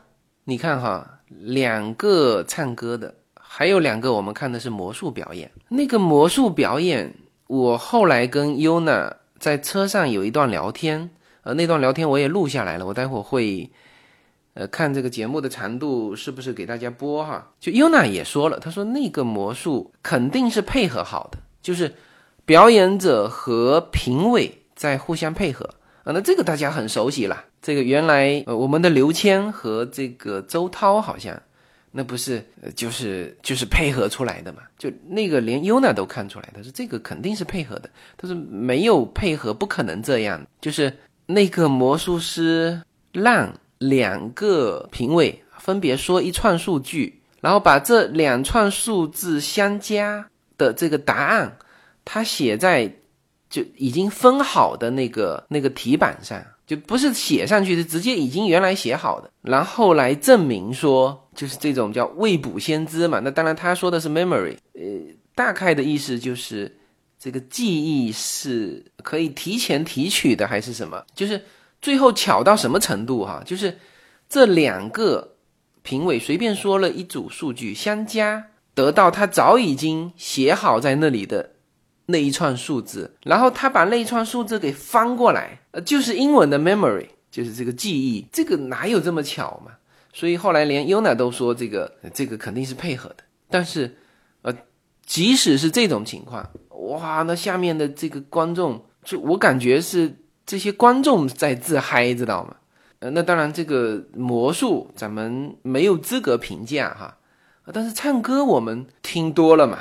[0.44, 7.14] 你看哈，两个唱歌的，还有两个我们看的是魔术表演，那个魔术表演，
[7.48, 11.10] 我后来跟优娜在车上有一段聊天。
[11.44, 13.72] 呃，那段聊天我也录下来了，我待会儿会，
[14.54, 17.52] 呃，看这个节目的长度是不是给大家播哈。
[17.58, 21.94] 就优娜也说了，她说那个魔术肯定是配合好的，就是
[22.44, 25.70] 表演者和评委在互相配合
[26.04, 26.12] 啊。
[26.12, 31.38] 那这个大家很熟悉了，这个原来呃我们的刘谦和这个周涛好像，
[31.92, 32.42] 那不是
[32.74, 34.60] 就是就是配合出来的嘛？
[34.78, 40.94] 就那个连优娜都看出来，他说这个肯定是配合的，他说没有配合不可能这样，就是。
[41.30, 50.26] 那个魔术师让两个评委分别说一串数据，然后把这两串数字相加
[50.58, 51.58] 的这个答案，
[52.06, 52.90] 他写在
[53.50, 63.20] 就已经分好的那个那个题板上，就不是写上去的，直接已经原来写好的，然后来证明说就是这种叫未卜先知嘛。
[63.24, 64.82] 那当然他说的是 memory，呃，
[65.34, 66.78] 大概的意思就是。
[67.20, 71.04] 这个记忆是可以提前提取的，还是什么？
[71.16, 71.44] 就是
[71.82, 73.42] 最后巧到什么程度哈？
[73.44, 73.76] 就是
[74.30, 75.34] 这两个
[75.82, 81.54] 评委随便说了一组数据相加，得到他早已经写好在那里的
[82.08, 88.26] 那一串数字，然后他把那一串数字给翻过来，呃，就是英文的 memory，就是这个记忆。
[88.32, 89.74] 这个哪有这么巧嘛？
[90.12, 93.18] 所以后来连 Yuna 都说这个这个肯定是配合的。
[93.50, 93.98] 但是，
[94.42, 94.54] 呃，
[95.06, 96.50] 即使是这种情况。
[96.70, 100.16] 哇，那下面的这个观众，就我感觉是
[100.46, 102.56] 这些观众在自嗨，知道吗？
[103.00, 107.18] 呃，那当然，这个魔术咱们没有资格评价哈，
[107.72, 109.78] 但是唱歌我们听多了嘛，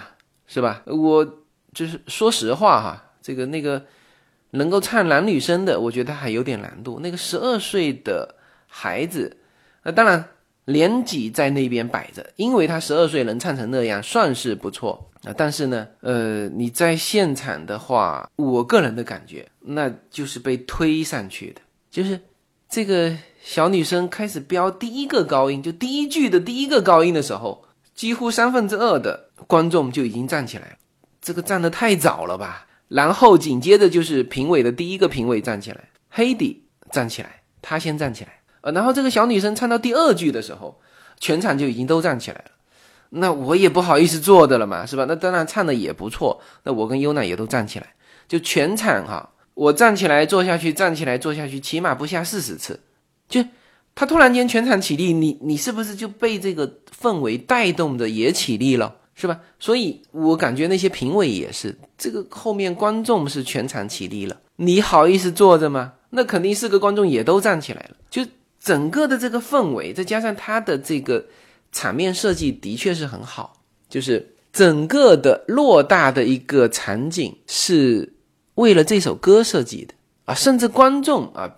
[0.46, 0.82] 是吧？
[0.84, 1.26] 我
[1.76, 3.84] 就是说实话哈，这个那个
[4.52, 6.98] 能够唱男女生的，我觉得还有点难度。
[7.00, 8.34] 那个十二岁的
[8.66, 9.36] 孩子，
[9.84, 10.24] 那当然。
[10.68, 15.32] 年纪在那边摆着，因为他十二岁能唱成那样，算是不错啊。
[15.36, 21.60] 但是呢，呃，你在现场的话，我个人的感觉，那就是被推上去的。
[21.88, 22.20] 就是
[22.68, 30.76] 这个小女生开始飙第一个高音，就第一句的第一个高音的时候，几乎三分之二的观众就已经站起来了。
[31.26, 32.68] 这个站的太早了吧？
[32.86, 36.62] 然后紧接着就是评委的第一个评委站起来，黑底
[36.92, 38.38] 站起来，他先站起来。
[38.60, 40.80] 呃，然后这个小女生唱到第二句的时候，
[41.18, 42.52] 全场就已经都站起来了。
[43.08, 45.04] 那我也不好意思坐的了嘛，是吧？
[45.08, 46.40] 那当然唱的也不错。
[46.62, 47.94] 那我跟优娜也都站起来，
[48.28, 52.78] 就全场哈，我站起来坐下去，站起来坐下去，起码不下四十次。
[53.28, 53.44] 就
[53.96, 59.40] 他突然间全场起立，你你是不是就被这个氛围带动的也起立了，是吧？
[59.58, 65.94] 所以我感觉那些评委也是，这个后面观众是全场起立了，你好意思坐着吗？
[66.10, 68.24] 那肯定是个观众也都站起来了，就。
[68.58, 71.24] 整个的这个氛围，再加上它的这个
[71.70, 73.62] 场面设计，的确是很好。
[73.88, 78.12] 就是整个的偌大的一个场景，是
[78.56, 80.34] 为了这首歌设计的啊！
[80.34, 81.48] 甚至观众啊，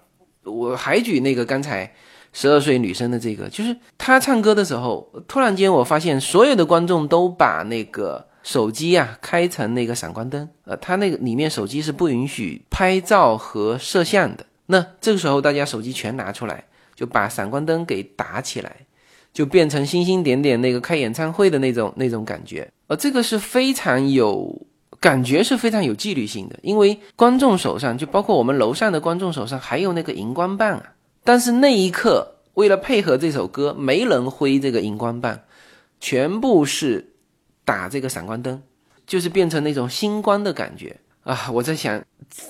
[0.44, 1.90] 我还举那个刚才
[2.32, 14.46] 十二岁女生的这个，就是她唱歌的时候，突然间我发现所有的观众都把那个手机啊开成那个闪光灯，呃，她那个里面手机是不允许拍照和摄像的。
[14.66, 16.64] 那这个时候大家手机全拿出来。
[16.98, 18.74] 就把闪光灯给打起来，
[19.32, 24.66] 就变成星星点点那个开演唱会的那种那种感觉，呃，这个是非常有
[24.98, 26.58] 感觉，是非常有纪律性的。
[26.60, 30.82] 因为观众手上，就包括我们楼上的观众手上，还有那个荧光棒啊。
[31.28, 35.38] 但是那一刻，为了配合这首歌，没人挥这个荧光棒，
[36.00, 37.12] 全部是
[37.66, 38.62] 打这个闪光灯，
[39.06, 40.96] 就是变成那种星光的感觉。
[41.24, 42.02] 啊，我在想，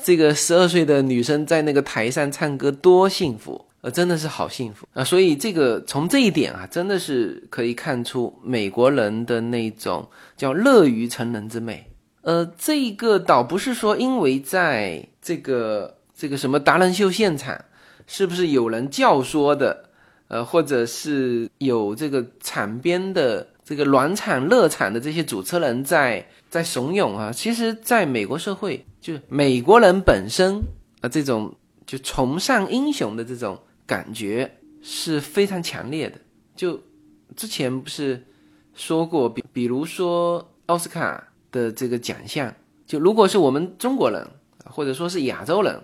[0.05, 5.03] 这个十二岁的女生在那个台上唱歌多幸福，呃，真的是好幸福啊！
[5.03, 11.85] 所以这个从这一点啊，真的是可以看出美国人的那种叫乐于成人之美。
[12.23, 17.61] 呃，这个倒不是说因为在这个这个什么达人秀现场，
[18.09, 19.91] 是不是有人教唆的，
[20.27, 26.27] 呃，或者是有这个场边的这个暖场热场的这些主持人在。
[26.51, 30.63] 在怂恿啊，其实，在美国社会，就是美国人本身
[31.03, 31.55] 啊，这种
[31.85, 34.51] 就崇尚英雄的这种感觉
[34.81, 36.19] 是非常强烈的。
[36.57, 36.81] 就
[37.37, 38.25] 之前不是
[38.73, 42.51] 说过，比比如说奥斯卡的这个奖项，
[42.87, 44.27] 就如果是我们中国人
[44.65, 45.79] 或者说是亚洲人，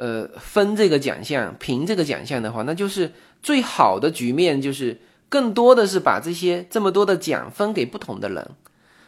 [0.00, 4.98] 呃，分这个奖项、评这个奖项的话，那就是最好的局面，就是
[5.28, 8.50] 更多的是把这些这么多的奖分给不同的人。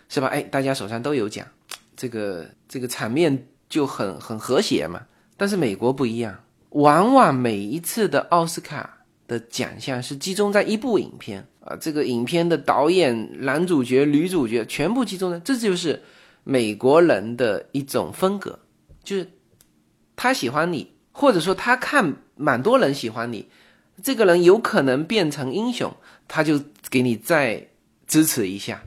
[0.09, 0.27] 是吧？
[0.27, 1.47] 哎，大家手上都有奖，
[1.97, 5.01] 这个这个场面就很很和谐嘛。
[5.39, 6.39] 但是美国不一样，
[6.69, 16.03] 往往每一次的奥斯卡的奖项是集中在一部影片啊，这个影片的导演、男主角、女主角全部集中在，这就是
[16.45, 18.59] 美国人的一种风格，
[19.03, 19.27] 就是
[20.17, 23.49] 他喜欢你，或者说他看蛮多人喜欢你，
[24.03, 25.95] 这个人有可能变成英雄，
[26.29, 26.61] 他就
[26.91, 27.69] 给你再
[28.07, 28.83] 支持一下。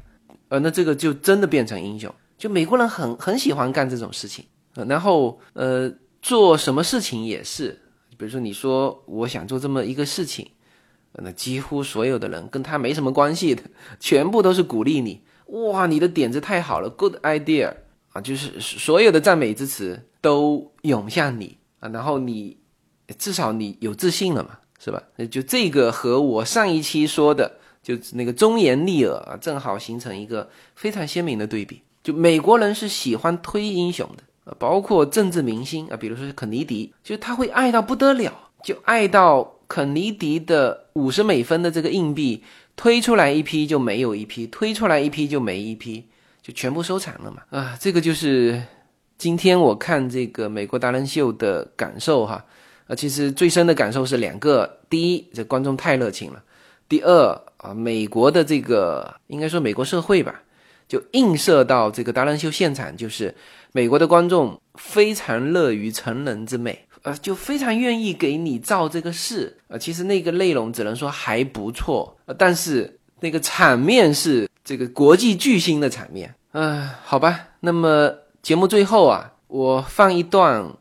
[0.50, 4.46] 呃，那这个就真的变成英雄，就美国人很很喜欢干这种事情，
[4.76, 7.82] 呃，然后呃，做什么事情也是，
[8.18, 10.48] 比如说你说我想做这么一个事情，
[11.14, 13.64] 那几乎所有的人跟他没什么关系的，
[14.00, 17.74] 全部都是鼓励你，哇，你的点子太好了，good idea
[18.12, 22.58] 啊，就是所有的赞美之词都涌向你啊，然后你
[23.20, 25.02] 至少你有自信了嘛，是吧？
[25.30, 27.60] 就这个和我上一期说的。
[27.86, 31.80] 就那个忠言逆耳啊，正好形成一个非常鲜明的对比。
[32.02, 42.44] 就美国人是喜欢推英雄的包括政治明星啊，比如说肯尼迪，就他会爱到不得了，就爱到肯尼迪的五十美分的这个硬币
[42.76, 46.04] 推出来一批就没有一批，推出来一批就没一批，
[46.42, 47.44] 就全部收藏了嘛。
[47.52, 48.60] 啊，这个就是
[49.18, 52.44] 今天我看这个美国达人秀的感受哈。
[52.88, 56.44] 啊，其实最深的感受是两个，第一，这观众太热情了。
[56.88, 60.40] 第二啊，美国的这个应该说美国社会吧，
[60.88, 63.34] 就映射到这个达人秀现场，就是
[63.72, 69.76] 美国的观众非常乐于成人之美，呃，就非常愿意给你造这个事啊。
[69.80, 77.48] 其实那个内容只能说还不错，但是那个场面是这个国际巨星的场面，嗯，好吧。
[77.62, 78.14] 那么
[78.46, 80.72] 节目最后啊，我放一段，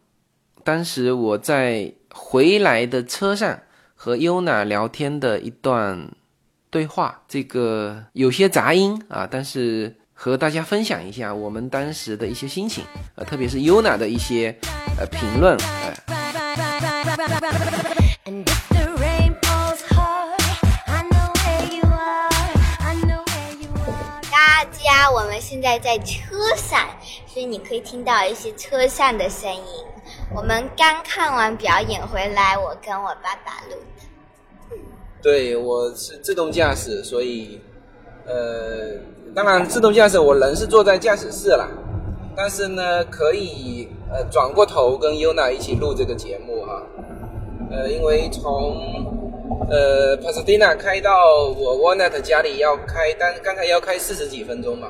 [0.62, 3.58] 当时我在回来的车上。
[3.96, 6.10] 和优娜聊天的一段
[6.68, 12.84] 对话，这个有些杂音啊，但是和大家分享一下我们当时的一些心情，
[13.14, 14.54] 呃，特别是优娜的一些
[14.98, 15.96] 呃评论，哎。
[18.26, 18.63] 大
[25.04, 26.80] 家，我们现在在车上，
[27.26, 29.62] 所以你可以听到一些车上的声音。
[30.34, 33.76] 我们刚看完表演回来，我跟我爸爸录。
[35.22, 37.60] 对，我是自动驾驶，所以，
[38.26, 38.98] 呃，
[39.34, 41.68] 当然自动驾驶我人是坐在驾驶室了，
[42.34, 46.82] 但是呢，可以呃转过头跟 Yuna 一起录这个节目哈，
[47.70, 49.33] 呃，因为从
[49.70, 51.12] 呃 Pasadena 开到
[51.56, 54.88] 我 Walnut 家里要开，但刚才要开四十几分钟嘛，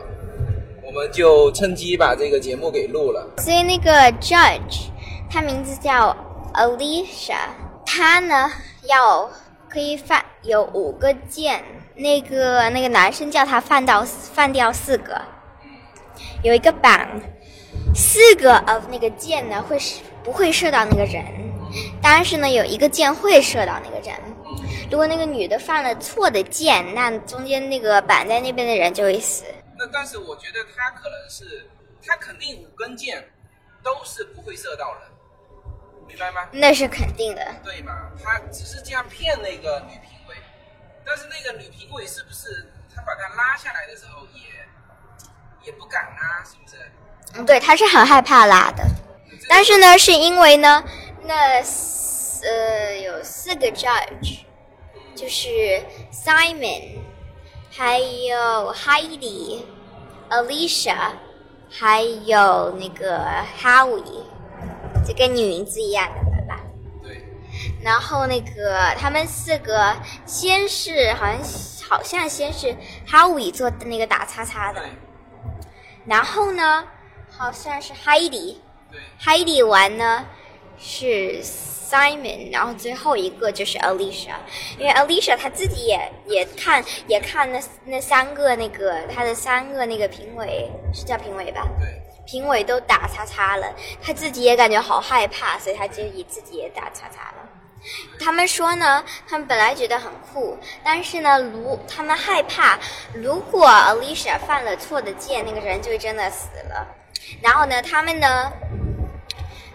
[0.85, 3.27] 我们就趁机把这个节目给录了。
[3.39, 3.91] 所以那个
[4.21, 4.89] Judge，
[5.31, 6.17] 他名字叫
[6.55, 7.37] Alicia，
[7.85, 8.51] 他呢
[8.89, 9.31] 要。
[9.67, 11.61] 可以放有五个键，
[11.97, 15.21] 那个那个男生叫他放到放掉四个，
[16.45, 17.09] 有一个板，
[17.93, 21.25] 四个 of 那个键呢会是不会射到那个人？
[22.01, 24.15] 但是呢有一个键会射到那个人。
[24.95, 29.45] 如果那个女的犯了错的贱，那中间那个绑在那边的人就会死。
[29.77, 31.69] 那但是我觉得他可能是，
[32.07, 33.29] 他肯定五根箭
[33.83, 35.03] 都是不会射到人。
[36.07, 36.49] 明白吗？
[36.53, 37.45] 那是肯定的。
[37.65, 37.93] 对嘛？
[38.23, 40.37] 他只是这样骗那个女评委，
[41.05, 42.65] 但是那个女评委是不是
[42.95, 46.39] 他把他拉下来的时候也也不敢啊？
[46.45, 46.77] 是不是？
[47.35, 48.85] 嗯，对，他是很害怕拉的。
[49.49, 50.85] 但是呢，是因为呢，
[51.25, 51.61] 那
[52.45, 54.45] 呃有四个 judge，
[55.15, 56.99] 就是 Simon，
[57.71, 61.13] 还有 Heidi，Alicia，
[61.71, 63.27] 还有那个
[63.61, 64.25] Howie。
[65.07, 66.59] 就跟女名字一样的，对吧？
[67.03, 67.23] 对。
[67.83, 69.95] 然后那个他们四个
[70.25, 71.39] 先是好像
[71.87, 72.75] 好像先是
[73.07, 74.83] Howie 做的那个打叉叉的，
[76.07, 76.89] 然后呢
[77.31, 80.25] 好像是 Heidi，Heidi 玩呢
[80.79, 81.43] 是
[81.89, 84.35] Simon，然后最后一个就是 Alicia，
[84.79, 91.69] 因为 Alicia 她自己也也看也看那那三个那个她的三个那个评委是叫评委吧？
[91.79, 93.73] 对，评委都打叉叉了，
[94.03, 97.49] 她自己也感觉好害怕，所以她就以自己也打叉叉了。
[98.19, 102.79] 他们说呢，他们本来觉得很酷，但是呢，如他们害怕，
[103.13, 106.87] 如果 Alicia 犯了错的剑，那个人就真的死了。
[107.43, 108.51] 然后呢，他们呢，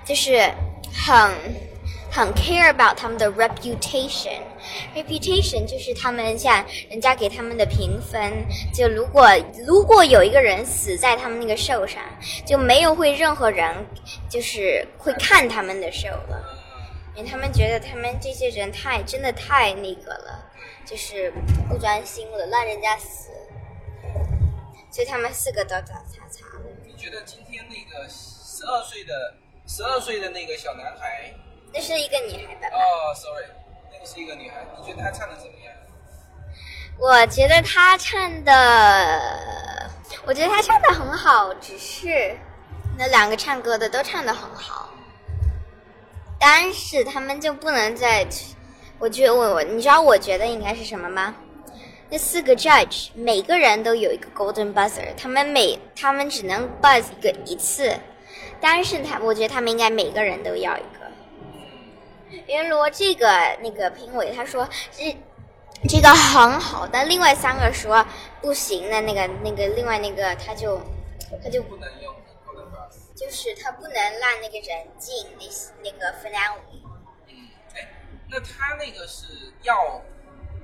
[0.04, 0.52] 就是
[0.92, 1.32] 很
[2.12, 4.42] 很 care about 他们的 reputation。
[4.96, 9.30] reputation 就是他们像人家给他们的评分，就如果
[9.66, 12.02] 如果有一个人死在他们那个 show 上，
[12.46, 13.74] 就没有会任何人
[14.30, 16.56] 就是会看他们的 show 了。
[17.16, 20.50] 因为他们觉得他们这些人太真的太那个了，
[20.86, 21.34] 就是
[21.68, 23.30] 不专心了，让人家死，
[24.90, 26.46] 所以他们四个都打叉叉。
[26.86, 29.36] 你觉得今天那个十二岁的
[29.68, 31.34] 十二岁的那个小男孩？
[31.74, 32.68] 那是一个女孩的？
[32.68, 33.46] 哦，sorry，
[33.92, 34.66] 那个是一个女孩。
[34.78, 35.74] 你觉得她唱的怎么样？
[36.98, 39.22] 我觉得她唱的，
[40.26, 42.36] 我觉得她唱的很好，只是
[42.98, 44.90] 那两个唱歌的都唱的很好。
[46.40, 48.26] 但是他们就不能再，
[48.98, 51.36] 我觉得我我你知道我觉得应该是什么吗？
[52.10, 57.94] 那四个 judge 每个人都有一个 golden buzzer，他们每他们只能 buzz 一个一次，
[58.60, 61.09] 但是他我觉得他们应该每个人都要一个，
[62.50, 63.28] 因为如果这个
[63.62, 65.16] 那个评委他说这
[65.88, 68.04] 这个很好，但另外三个说
[68.42, 70.82] 不行的那个那个另外那个他就
[71.44, 72.12] 他就不能用。
[72.44, 72.66] 不能
[73.16, 75.46] 就是他不能让那个人进那
[75.84, 76.58] 那个 finale。
[77.28, 77.88] 嗯，哎，
[78.32, 80.02] 那他那个是要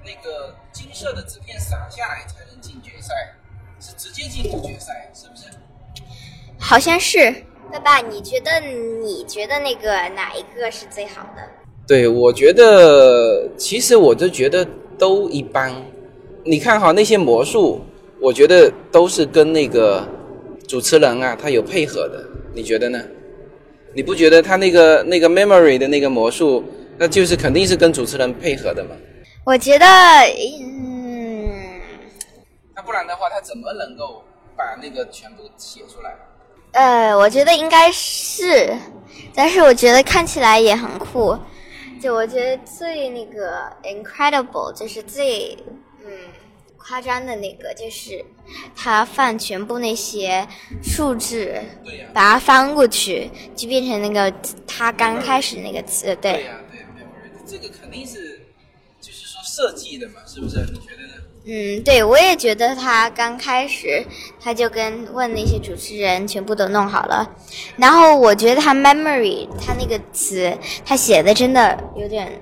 [0.04, 3.14] 那个金色的纸片撒下来才能进决赛，
[3.80, 5.44] 是直接进入决赛，是不是？
[6.60, 7.46] 好像是。
[7.72, 11.50] 爸爸，你觉得你觉得那个哪一个是最好的？
[11.88, 14.66] 对，我觉得其实我就觉得
[14.98, 15.72] 都一般。
[16.44, 17.80] 你看哈，那些魔术，
[18.20, 20.08] 我觉得都是跟那个
[20.68, 22.24] 主持人啊，他有配合的。
[22.54, 23.00] 你觉得呢？
[23.94, 26.64] 你不觉得他那个那个 memory 的那个魔术，
[26.98, 28.90] 那就是肯定是跟主持人配合的吗？
[29.46, 31.48] 我觉得，嗯，
[32.76, 34.24] 那不然的话，他怎么能够
[34.58, 36.16] 把那个全部写出来？
[36.74, 38.76] 呃，我觉得应该是，
[39.34, 41.38] 但是我觉得看起来也很酷。
[42.00, 45.58] 就我觉得最那个 incredible 就是最，
[46.06, 46.12] 嗯。
[46.88, 48.24] 夸张的那个就是
[48.76, 50.48] 他放全部那些
[50.84, 51.60] 数字，
[52.14, 54.32] 把它翻过去，就变成那个
[54.68, 56.16] 他刚开始那个词。
[56.18, 56.80] 对对呀，对，
[57.43, 58.39] 这个肯定是
[59.02, 60.60] 就是说设计的嘛，是不是？
[60.72, 60.95] 你觉得呢？
[61.48, 64.06] 嗯，对，我也觉得他刚开始
[64.41, 67.30] 他就跟问那些主持人全部都弄好了，
[67.78, 70.52] 然后我觉得他 memory 他那个词
[70.86, 72.41] 他写的真的有点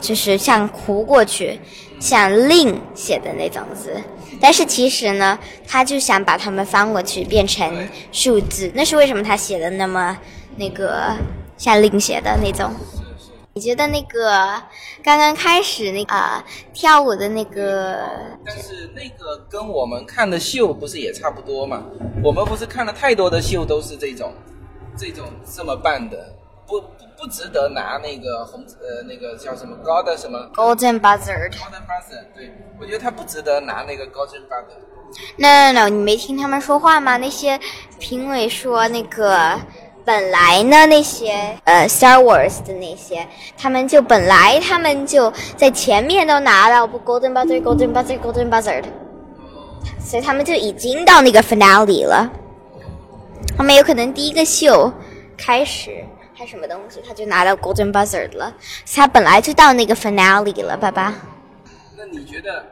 [0.00, 1.58] 就是像糊过去。
[2.00, 3.94] 像令写的那种字，
[4.38, 8.70] 但是其实呢，他就想把它们翻过去变成数字。
[8.74, 10.14] 那是为什么他写的那么
[10.56, 11.16] 那个
[11.56, 12.70] 像令写的那种？
[13.56, 14.60] 你觉得那个
[15.00, 18.04] 刚刚开始那个跳舞的那个？
[18.44, 21.84] 但是那个跟我们看的秀不是也差不多嘛？
[22.20, 24.34] 我们不是看了太多的秀都是这种，
[24.96, 26.34] 这种这么办的。
[26.66, 26.86] 不不
[27.16, 31.48] 不值得拿那个红呃那个叫什么高的什么 golden buzzer。
[31.52, 32.50] golden buzzer，对
[32.80, 34.80] 我觉得他不值得拿那个 golden buzzer。
[35.36, 37.18] no no no，你没听他们说话吗？
[37.18, 37.60] 那些
[38.00, 39.60] 评委说那个
[40.04, 43.26] 本来呢那些呃 Star Wars 的那些，
[43.56, 48.88] 他们就本来他们就在前面都拿到不 golden buzzer golden buzzer golden buzzer 的，
[49.98, 52.30] 所以他们就已经到那个 finale 了。
[53.56, 54.92] 他们有可能第一个秀
[55.36, 56.04] 开始。
[56.36, 58.52] 还什么东西，他就拿到 Golden Buzzer 了。
[58.92, 61.14] 他本来就到那个 Finale 了，爸爸。
[61.96, 62.64] 那你觉得，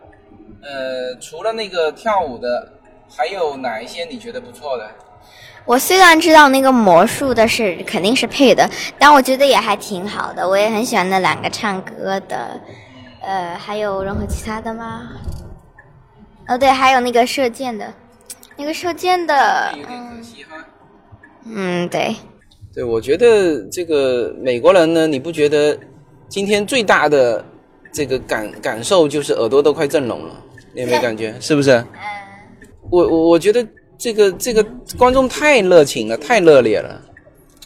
[0.61, 2.73] 呃，除了那个跳舞的，
[3.17, 4.91] 还有哪一些你觉得不错的？
[5.65, 10.49] 我虽然知道那个魔术的是肯定是配的，但我觉得也还挺好的。
[10.49, 12.61] 我也很喜欢那两个唱歌的。
[13.21, 15.11] 呃，还有任何其他的吗？
[16.49, 17.95] 哦，对，还有那个射箭的，
[18.57, 19.73] 那个射箭的。
[21.45, 22.17] 嗯，对。
[22.75, 25.79] 对，我觉得这个美国人呢，你不觉得
[26.29, 27.45] 今天最大的
[27.93, 30.35] 这个感感受就是耳朵都快震聋了，
[30.75, 31.33] 你有没有感觉？
[31.41, 31.71] 是不是？
[31.77, 31.87] 嗯。
[32.91, 33.65] 我我我觉得
[33.99, 34.65] 这个这个
[34.99, 37.01] 观众太热情了，太热烈了。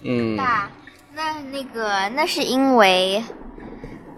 [0.03, 0.37] 嗯。
[0.37, 0.71] 爸，
[1.15, 3.23] 那那个那是因为，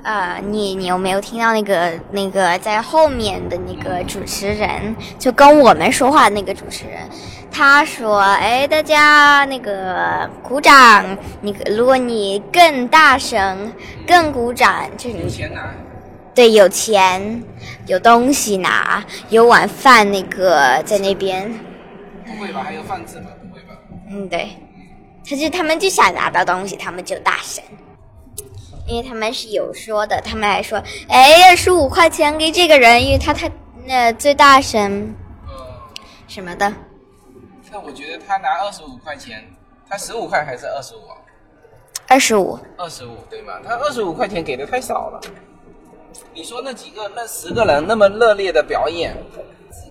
[0.02, 6.98] 呃，你你有没有听到那个那个在后面的那个主持人，就跟我们说话的那个主持人，
[7.50, 13.72] 他说：“哎，大家那个鼓掌，你如果你更大声，
[14.06, 15.72] 更鼓掌，就是你钱拿。
[16.34, 17.42] 对有钱，
[17.86, 21.52] 有东西拿，有碗饭那个在那边，
[22.28, 22.62] 不会吧？
[22.62, 23.30] 还有饭吃吗？
[23.40, 23.74] 不会吧？
[24.10, 24.50] 嗯，对，
[25.28, 27.62] 他就他们就想拿到东西，他们就大声。”
[28.86, 33.50] 因为他们是有说的，他们还说，哎，二十五块钱给这个人，因为他他
[33.84, 35.14] 那最大声，
[35.46, 35.52] 呃，
[36.26, 36.72] 什么的。
[37.70, 39.44] 那我觉得他拿二十五块钱，
[39.86, 41.16] 他十五块还是二十五啊？
[42.06, 42.58] 二十五。
[42.78, 43.60] 二十五对吗？
[43.62, 45.20] 他二十五块钱给的太少了。
[46.32, 49.14] 你说那几个那十个人那么热烈的表演，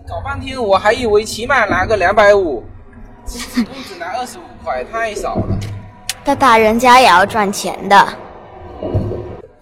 [0.08, 2.64] 搞半天我还以为起码拿个两百五，
[3.26, 5.58] 只拿二十五块，太少了。
[6.24, 8.08] 爸爸，人家也要赚钱的。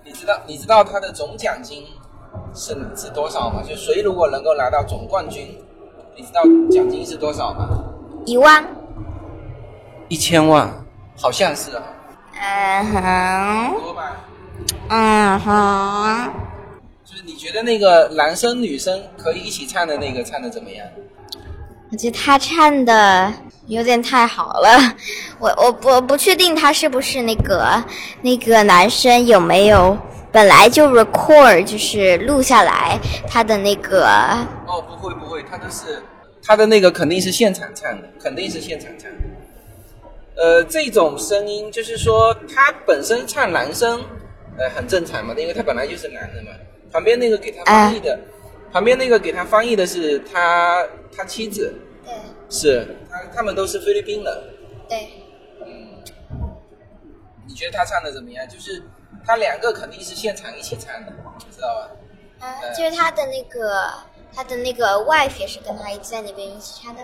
[0.03, 1.83] 你知道你知道他的总奖金
[2.53, 3.61] 是是多少吗？
[3.67, 5.47] 就谁如果能够拿到总冠军，
[6.15, 6.41] 你知道
[6.71, 7.67] 奖金是多少吗？
[8.25, 8.63] 一万，
[10.07, 10.69] 一千万，
[11.19, 11.83] 好像是啊。
[12.39, 13.73] 嗯哼。
[13.81, 14.17] 多吧？
[14.89, 16.33] 嗯哼。
[17.25, 20.85] 就是你觉得那个男生女生可以一起唱的那个唱的怎么样？
[21.91, 23.33] 我觉得他唱的
[23.67, 24.95] 有点太好了，
[25.39, 27.83] 我我不不确定他是不是那个
[28.21, 29.97] 那个男生有没有。
[30.31, 34.05] 本来就 record 就是录下来他的那个
[34.67, 36.03] 哦，不会不会，他都是
[36.43, 39.09] 他的那个肯定是现场唱的，肯定是现场唱。
[40.35, 44.01] 呃，这种声音就是说他本身唱男生，
[44.57, 46.49] 呃，很正常嘛，因为他本来就是男的嘛。
[46.95, 48.17] 旁边那个给他翻译的，
[48.71, 51.75] 旁边那个给他翻译的是他他妻子，
[52.05, 52.13] 对，
[52.49, 54.43] 是他他们都是菲律宾人，
[54.87, 55.09] 对，
[55.65, 56.01] 嗯，
[57.45, 58.47] 你觉得他唱的怎么样？
[58.47, 58.81] 就是。
[59.27, 61.11] 他两个肯定是现场一起唱的，
[61.49, 62.45] 知道吧？
[62.45, 63.91] 啊，就是他的那个，
[64.31, 67.01] 他的那个 wife 也是跟他一起在那边一起唱的。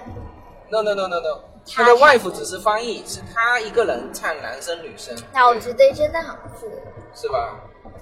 [0.69, 5.15] No no no no no，他的 wife 只是翻译，是他一个人唱男生女生。
[5.33, 6.69] 那我觉得真的很酷，
[7.15, 7.59] 是吧？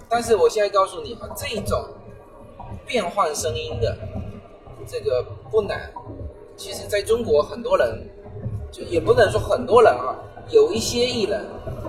[0.09, 1.85] 但是我现在告诉你啊，这种
[2.85, 3.95] 变换声音的
[4.87, 5.91] 这个不难。
[6.57, 8.09] 其实在中国很多人，
[8.71, 10.15] 就也不能说很多人啊，
[10.49, 11.45] 有一些艺人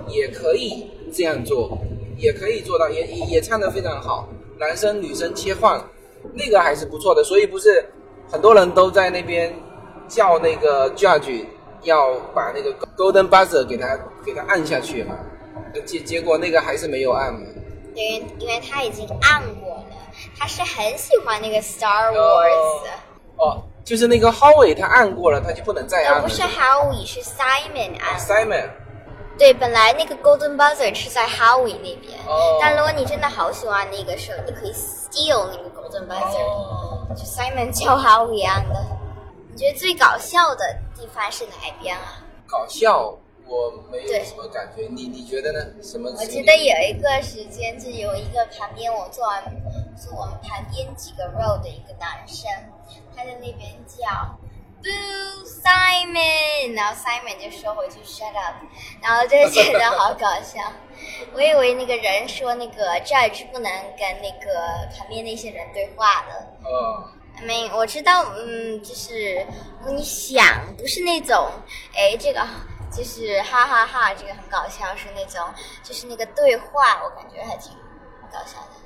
[0.09, 1.79] 也可以这样做。
[2.19, 5.83] 也可以做到，也也唱得非常好，男生女生切换，
[6.35, 7.25] 那个还是不错的。
[7.25, 7.83] 所以不是
[8.31, 9.51] 很多人都在那边
[10.07, 11.47] 叫那个 judge
[11.83, 15.17] 要把那个 golden buzzer 给他给他按下去嘛？
[15.87, 17.41] 结结果那个还是没有按嘛？
[17.95, 19.85] 对，因为他已经按过了，
[20.39, 22.89] 他是很喜欢那个 Star Wars。
[23.37, 26.23] 哦，就是那个 Howie 他按过了，他就不能再按。
[26.23, 28.19] 不是 Howie，是 Simon 按。
[28.19, 28.71] Simon。
[29.39, 32.19] 对，本来那个 Golden Buzzer 是在 Howie 那边，
[32.61, 38.85] 但如果你真的好喜欢那个时候，你可以 steal 那个 Golden Buzzer，就 Simon 叫 Howie 一样的。
[39.49, 42.21] 你觉得最搞笑的地方是哪一边啊？
[42.47, 43.17] 搞笑，
[43.51, 44.87] 我没有什么感觉。
[44.91, 45.83] 你你觉得呢？
[45.83, 46.09] 什么？
[46.11, 49.43] 我记得有一个时间，就有一个旁边我坐完
[49.97, 52.49] 坐我们旁边几个 row 的一个男生，
[53.17, 54.39] 他在那边叫。
[54.83, 58.65] Boo Simon，然后 Simon 就说回去 Shut up，
[59.03, 60.73] 然后就觉得好搞笑。
[61.37, 66.47] 我以为那个人说那个 Judge 不能跟那个旁边那些人对话的。
[66.65, 67.11] 哦。
[67.43, 69.47] Mean，我知道，嗯，就是
[69.87, 71.51] 你想，不是那种，
[71.95, 72.41] 哎，这个
[72.91, 75.43] 就是哈哈哈，这个很搞笑，是那种，
[75.83, 77.73] 就是那个对话，我感觉还挺
[78.33, 78.77] 搞笑的。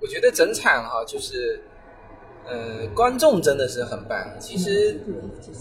[0.00, 1.62] 我觉得整场哈，就是。
[2.46, 4.18] 呃，观众真的是很棒。
[4.40, 4.98] 其实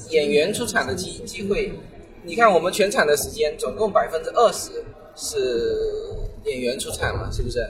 [0.10, 1.78] 演员出场的机机会，
[2.24, 4.84] 你看我们全场的时间，总共百分之二十
[5.14, 7.70] 是演员出场嘛，是不是？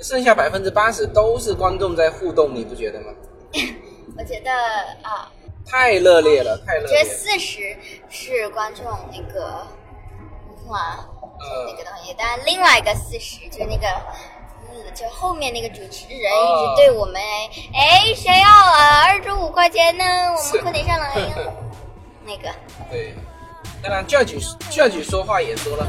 [0.00, 3.12] 剩下百分之八十都是观众在互动，你不觉得吗？
[4.18, 4.50] 我觉得
[5.02, 5.30] 啊，
[5.70, 6.96] 太热烈了，太热烈。
[6.96, 7.76] 觉得四十
[8.08, 9.66] 是观众那个
[10.68, 11.04] 哇，
[11.66, 13.86] 那个东西，但另外一个四十就是那个。
[14.94, 17.20] 就后面那个主持人一直对我们，
[17.74, 19.04] 哎，谁要啊？
[19.04, 20.04] 二十五块钱呢？
[20.04, 21.34] 我们快点上来 呀！
[22.24, 22.48] 那个。
[22.90, 23.14] 对，
[23.82, 24.38] 当然，教举
[24.70, 25.86] 教举说话也说了。